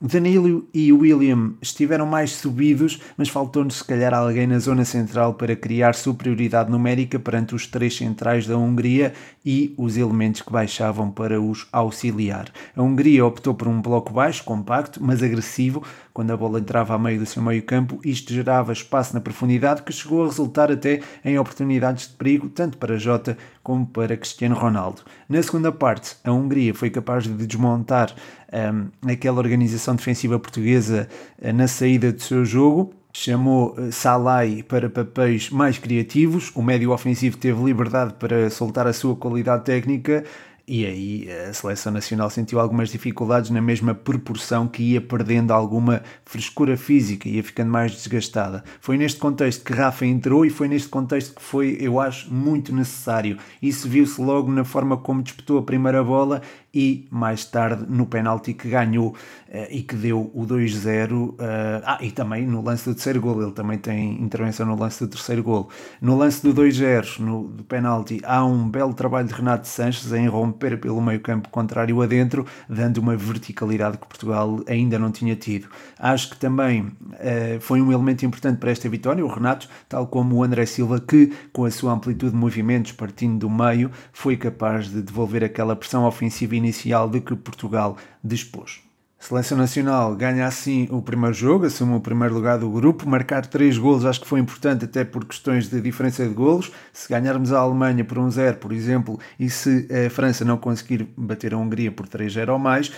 Danilo 0.00 0.68
e 0.74 0.92
William 0.92 1.54
estiveram 1.62 2.04
mais 2.04 2.32
subidos, 2.32 3.00
mas 3.16 3.28
faltou-nos 3.28 3.76
se 3.76 3.84
calhar 3.84 4.12
alguém 4.12 4.46
na 4.46 4.58
zona 4.58 4.84
central 4.84 5.34
para 5.34 5.56
criar 5.56 5.94
superioridade 5.94 6.70
numérica 6.70 7.18
perante 7.18 7.54
os 7.54 7.66
três 7.66 7.96
centrais 7.96 8.46
da 8.46 8.56
Hungria 8.58 9.14
e 9.44 9.74
os 9.78 9.96
elementos 9.96 10.42
que 10.42 10.52
baixavam 10.52 11.10
para 11.10 11.40
os 11.40 11.66
auxiliar. 11.72 12.50
A 12.76 12.82
Hungria 12.82 13.24
optou 13.24 13.54
por 13.54 13.68
um 13.68 13.80
bloco 13.80 14.12
baixo, 14.12 14.44
compacto, 14.44 15.02
mas 15.02 15.22
agressivo, 15.22 15.82
quando 16.12 16.30
a 16.30 16.36
bola 16.36 16.60
entrava 16.60 16.94
a 16.94 16.98
meio 16.98 17.18
do 17.18 17.26
seu 17.26 17.42
meio-campo, 17.42 18.00
isto 18.04 18.32
gerava 18.32 18.72
espaço 18.72 19.14
na 19.14 19.20
profundidade 19.20 19.82
que 19.82 19.92
chegou 19.92 20.22
a 20.22 20.26
resultar 20.26 20.70
até 20.70 21.00
em 21.24 21.38
oportunidades 21.38 22.08
de 22.08 22.14
perigo, 22.14 22.48
tanto 22.48 22.78
para 22.78 22.98
Jota 22.98 23.36
como 23.62 23.86
para 23.86 24.16
Cristiano 24.16 24.54
Ronaldo. 24.54 25.02
Na 25.28 25.42
segunda 25.42 25.72
parte, 25.72 26.16
a 26.22 26.30
Hungria 26.30 26.74
foi 26.74 26.90
capaz 26.90 27.24
de 27.24 27.46
desmontar 27.46 28.14
um, 28.54 29.10
aquela 29.10 29.38
organização 29.38 29.96
defensiva 29.96 30.38
portuguesa 30.38 31.08
uh, 31.42 31.52
na 31.52 31.66
saída 31.66 32.12
do 32.12 32.22
seu 32.22 32.44
jogo. 32.44 32.92
Chamou 33.12 33.74
uh, 33.78 33.92
Salai 33.92 34.62
para 34.62 34.88
papéis 34.88 35.50
mais 35.50 35.78
criativos, 35.78 36.50
o 36.54 36.62
médio 36.62 36.90
ofensivo 36.92 37.36
teve 37.36 37.62
liberdade 37.62 38.14
para 38.14 38.50
soltar 38.50 38.86
a 38.86 38.92
sua 38.92 39.16
qualidade 39.16 39.64
técnica 39.64 40.24
e 40.66 40.86
aí 40.86 41.28
a 41.30 41.52
seleção 41.52 41.92
nacional 41.92 42.30
sentiu 42.30 42.58
algumas 42.58 42.88
dificuldades 42.88 43.50
na 43.50 43.60
mesma 43.60 43.94
proporção 43.94 44.66
que 44.66 44.82
ia 44.82 45.00
perdendo 45.00 45.52
alguma 45.52 46.02
frescura 46.24 46.76
física, 46.76 47.28
ia 47.28 47.42
ficando 47.42 47.70
mais 47.70 47.92
desgastada. 47.92 48.64
Foi 48.80 48.96
neste 48.96 49.20
contexto 49.20 49.62
que 49.62 49.74
Rafa 49.74 50.06
entrou 50.06 50.46
e 50.46 50.50
foi 50.50 50.66
neste 50.66 50.88
contexto 50.88 51.34
que 51.34 51.42
foi, 51.42 51.76
eu 51.78 52.00
acho, 52.00 52.32
muito 52.32 52.74
necessário. 52.74 53.36
Isso 53.60 53.88
viu-se 53.88 54.20
logo 54.20 54.50
na 54.50 54.64
forma 54.64 54.96
como 54.96 55.22
disputou 55.22 55.58
a 55.58 55.62
primeira 55.62 56.02
bola 56.02 56.40
e 56.74 57.06
mais 57.10 57.44
tarde 57.44 57.84
no 57.88 58.06
penalti 58.06 58.52
que 58.52 58.68
ganhou 58.68 59.10
uh, 59.10 59.66
e 59.70 59.82
que 59.82 59.94
deu 59.94 60.30
o 60.34 60.44
2-0. 60.44 61.12
Uh, 61.12 61.36
eh, 61.38 61.82
ah, 61.84 61.98
e 62.00 62.10
também 62.10 62.44
no 62.46 62.62
lance 62.62 62.88
do 62.88 62.94
terceiro 62.94 63.20
gol, 63.20 63.40
ele 63.40 63.52
também 63.52 63.78
tem 63.78 64.20
intervenção 64.20 64.66
no 64.66 64.76
lance 64.76 65.04
do 65.04 65.08
terceiro 65.08 65.42
gol. 65.42 65.68
No 66.00 66.16
lance 66.16 66.42
do 66.42 66.52
2-0, 66.52 67.20
no 67.20 67.44
do 67.48 67.62
penalti, 67.62 68.20
há 68.24 68.44
um 68.44 68.68
belo 68.68 68.92
trabalho 68.92 69.28
de 69.28 69.34
Renato 69.34 69.68
Sanches 69.68 70.12
em 70.12 70.26
romper 70.26 70.53
pelo 70.54 71.00
meio-campo 71.00 71.48
contrário 71.48 72.00
adentro, 72.02 72.46
dando 72.68 72.98
uma 72.98 73.16
verticalidade 73.16 73.98
que 73.98 74.06
Portugal 74.06 74.60
ainda 74.68 74.98
não 74.98 75.10
tinha 75.10 75.36
tido. 75.36 75.68
Acho 75.98 76.30
que 76.30 76.36
também 76.36 76.82
uh, 76.82 77.60
foi 77.60 77.80
um 77.80 77.92
elemento 77.92 78.24
importante 78.24 78.58
para 78.58 78.70
esta 78.70 78.88
vitória, 78.88 79.24
o 79.24 79.28
Renato, 79.28 79.68
tal 79.88 80.06
como 80.06 80.36
o 80.36 80.42
André 80.42 80.66
Silva, 80.66 81.00
que 81.00 81.32
com 81.52 81.64
a 81.64 81.70
sua 81.70 81.92
amplitude 81.92 82.32
de 82.32 82.38
movimentos 82.38 82.92
partindo 82.92 83.38
do 83.38 83.50
meio, 83.50 83.90
foi 84.12 84.36
capaz 84.36 84.88
de 84.88 85.02
devolver 85.02 85.44
aquela 85.44 85.76
pressão 85.76 86.04
ofensiva 86.04 86.56
inicial 86.56 87.08
de 87.08 87.20
que 87.20 87.34
Portugal 87.34 87.96
dispôs. 88.22 88.82
Seleção 89.26 89.56
Nacional 89.56 90.14
ganha 90.14 90.46
assim 90.46 90.86
o 90.90 91.00
primeiro 91.00 91.34
jogo, 91.34 91.64
assume 91.64 91.94
o 91.94 92.00
primeiro 92.00 92.34
lugar 92.34 92.58
do 92.58 92.68
grupo. 92.68 93.08
Marcar 93.08 93.46
três 93.46 93.78
golos 93.78 94.04
acho 94.04 94.20
que 94.20 94.26
foi 94.26 94.38
importante, 94.38 94.84
até 94.84 95.02
por 95.02 95.24
questões 95.24 95.66
de 95.66 95.80
diferença 95.80 96.28
de 96.28 96.34
golos. 96.34 96.70
Se 96.92 97.08
ganharmos 97.08 97.50
a 97.50 97.58
Alemanha 97.58 98.04
por 98.04 98.18
1-0, 98.18 98.56
por 98.56 98.70
exemplo, 98.70 99.18
e 99.40 99.48
se 99.48 99.88
a 99.90 100.10
França 100.10 100.44
não 100.44 100.58
conseguir 100.58 101.08
bater 101.16 101.54
a 101.54 101.56
Hungria 101.56 101.90
por 101.90 102.06
3-0 102.06 102.52
ou 102.52 102.58
mais, 102.58 102.92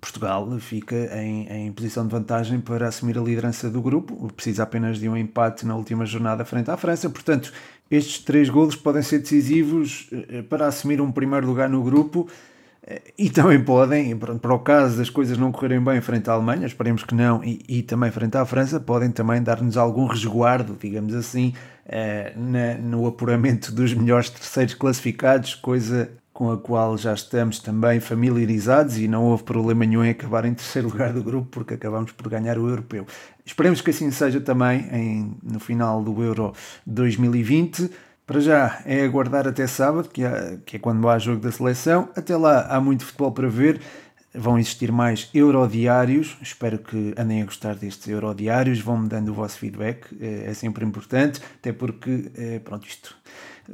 Portugal 0.00 0.48
fica 0.60 0.94
em, 1.20 1.48
em, 1.48 1.72
posição 1.72 2.06
de 2.06 2.12
vantagem 2.12 2.60
para 2.60 2.86
assumir 2.86 3.18
a 3.18 3.20
liderança 3.20 3.68
do 3.68 3.82
grupo, 3.82 4.32
precisa 4.34 4.62
apenas 4.62 5.00
de 5.00 5.08
um 5.08 5.16
empate 5.16 5.66
na 5.66 5.74
última 5.74 6.06
jornada 6.06 6.44
frente 6.44 6.70
à 6.70 6.76
França. 6.76 7.10
Portanto, 7.10 7.52
estes 7.90 8.20
três 8.20 8.48
golos 8.48 8.76
podem 8.76 9.02
ser 9.02 9.18
decisivos 9.18 10.08
eh, 10.12 10.42
para 10.42 10.68
assumir 10.68 11.00
um 11.00 11.10
primeiro 11.10 11.44
lugar 11.44 11.68
no 11.68 11.82
grupo 11.82 12.28
e 13.18 13.30
também 13.30 13.62
podem, 13.62 14.16
para 14.16 14.54
o 14.54 14.58
caso 14.60 14.98
das 14.98 15.10
coisas 15.10 15.36
não 15.36 15.50
correrem 15.50 15.82
bem 15.82 16.00
frente 16.00 16.30
à 16.30 16.34
Alemanha, 16.34 16.66
esperemos 16.66 17.02
que 17.02 17.14
não, 17.14 17.42
e, 17.42 17.60
e 17.68 17.82
também 17.82 18.10
frente 18.12 18.36
à 18.36 18.44
França, 18.46 18.78
podem 18.78 19.10
também 19.10 19.42
dar-nos 19.42 19.76
algum 19.76 20.06
resguardo, 20.06 20.76
digamos 20.80 21.12
assim, 21.14 21.52
eh, 21.84 22.32
na, 22.36 22.74
no 22.74 23.06
apuramento 23.06 23.72
dos 23.72 23.92
melhores 23.92 24.30
terceiros 24.30 24.74
classificados, 24.74 25.54
coisa 25.54 26.10
com 26.36 26.52
a 26.52 26.58
qual 26.58 26.98
já 26.98 27.14
estamos 27.14 27.58
também 27.60 27.98
familiarizados 27.98 28.98
e 28.98 29.08
não 29.08 29.24
houve 29.24 29.42
problema 29.42 29.86
nenhum 29.86 30.04
em 30.04 30.10
acabar 30.10 30.44
em 30.44 30.52
terceiro 30.52 30.86
lugar 30.88 31.10
do 31.10 31.22
grupo 31.24 31.48
porque 31.50 31.72
acabamos 31.72 32.12
por 32.12 32.28
ganhar 32.28 32.58
o 32.58 32.68
europeu. 32.68 33.06
Esperemos 33.42 33.80
que 33.80 33.88
assim 33.88 34.10
seja 34.10 34.38
também 34.38 34.86
em, 34.92 35.36
no 35.42 35.58
final 35.58 36.02
do 36.04 36.22
Euro 36.22 36.52
2020. 36.86 37.90
Para 38.26 38.40
já 38.40 38.82
é 38.84 39.04
aguardar 39.04 39.46
até 39.46 39.68
sábado, 39.68 40.08
que, 40.08 40.24
é, 40.24 40.58
quando 40.80 41.08
há 41.08 41.16
jogo 41.16 41.40
da 41.40 41.52
seleção. 41.52 42.08
Até 42.16 42.36
lá 42.36 42.66
há 42.66 42.80
muito 42.80 43.04
futebol 43.04 43.30
para 43.30 43.48
ver. 43.48 43.80
Vão 44.34 44.58
existir 44.58 44.90
mais 44.90 45.30
Eurodiários. 45.32 46.36
Espero 46.42 46.76
que 46.78 47.14
andem 47.16 47.40
a 47.40 47.44
gostar 47.44 47.76
destes 47.76 48.08
Eurodiários. 48.08 48.80
Vão-me 48.80 49.08
dando 49.08 49.30
o 49.30 49.34
vosso 49.34 49.56
feedback. 49.60 50.08
É, 50.20 50.50
é 50.50 50.54
sempre 50.54 50.84
importante, 50.84 51.40
até 51.60 51.72
porque, 51.72 52.32
é, 52.36 52.58
pronto, 52.58 52.84
isto, 52.88 53.16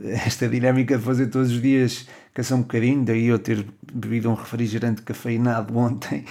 esta 0.04 0.46
dinâmica 0.46 0.98
de 0.98 1.02
fazer 1.02 1.28
todos 1.28 1.50
os 1.50 1.62
dias 1.62 2.06
cansa 2.34 2.54
um 2.54 2.60
bocadinho. 2.60 3.06
Daí 3.06 3.28
eu 3.28 3.38
ter 3.38 3.66
bebido 3.90 4.30
um 4.30 4.34
refrigerante 4.34 5.00
cafeinado 5.00 5.78
ontem 5.78 6.26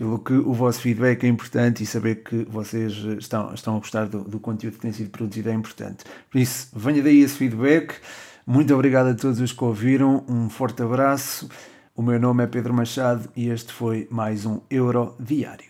pelo 0.00 0.18
que 0.18 0.32
o 0.32 0.54
vosso 0.54 0.80
feedback 0.80 1.24
é 1.24 1.28
importante 1.28 1.82
e 1.82 1.86
saber 1.86 2.22
que 2.22 2.46
vocês 2.48 2.90
estão, 3.18 3.52
estão 3.52 3.76
a 3.76 3.78
gostar 3.80 4.06
do, 4.06 4.24
do 4.24 4.40
conteúdo 4.40 4.76
que 4.76 4.80
tem 4.80 4.92
sido 4.92 5.10
produzido 5.10 5.50
é 5.50 5.52
importante. 5.52 6.04
Por 6.30 6.38
isso, 6.40 6.68
venha 6.74 7.02
daí 7.02 7.20
esse 7.20 7.36
feedback. 7.36 7.96
Muito 8.46 8.72
obrigado 8.72 9.08
a 9.08 9.14
todos 9.14 9.38
os 9.40 9.52
que 9.52 9.62
ouviram. 9.62 10.24
Um 10.26 10.48
forte 10.48 10.82
abraço. 10.82 11.50
O 11.94 12.00
meu 12.00 12.18
nome 12.18 12.42
é 12.42 12.46
Pedro 12.46 12.72
Machado 12.72 13.28
e 13.36 13.50
este 13.50 13.74
foi 13.74 14.08
mais 14.10 14.46
um 14.46 14.62
Euro 14.70 15.14
Diário. 15.20 15.68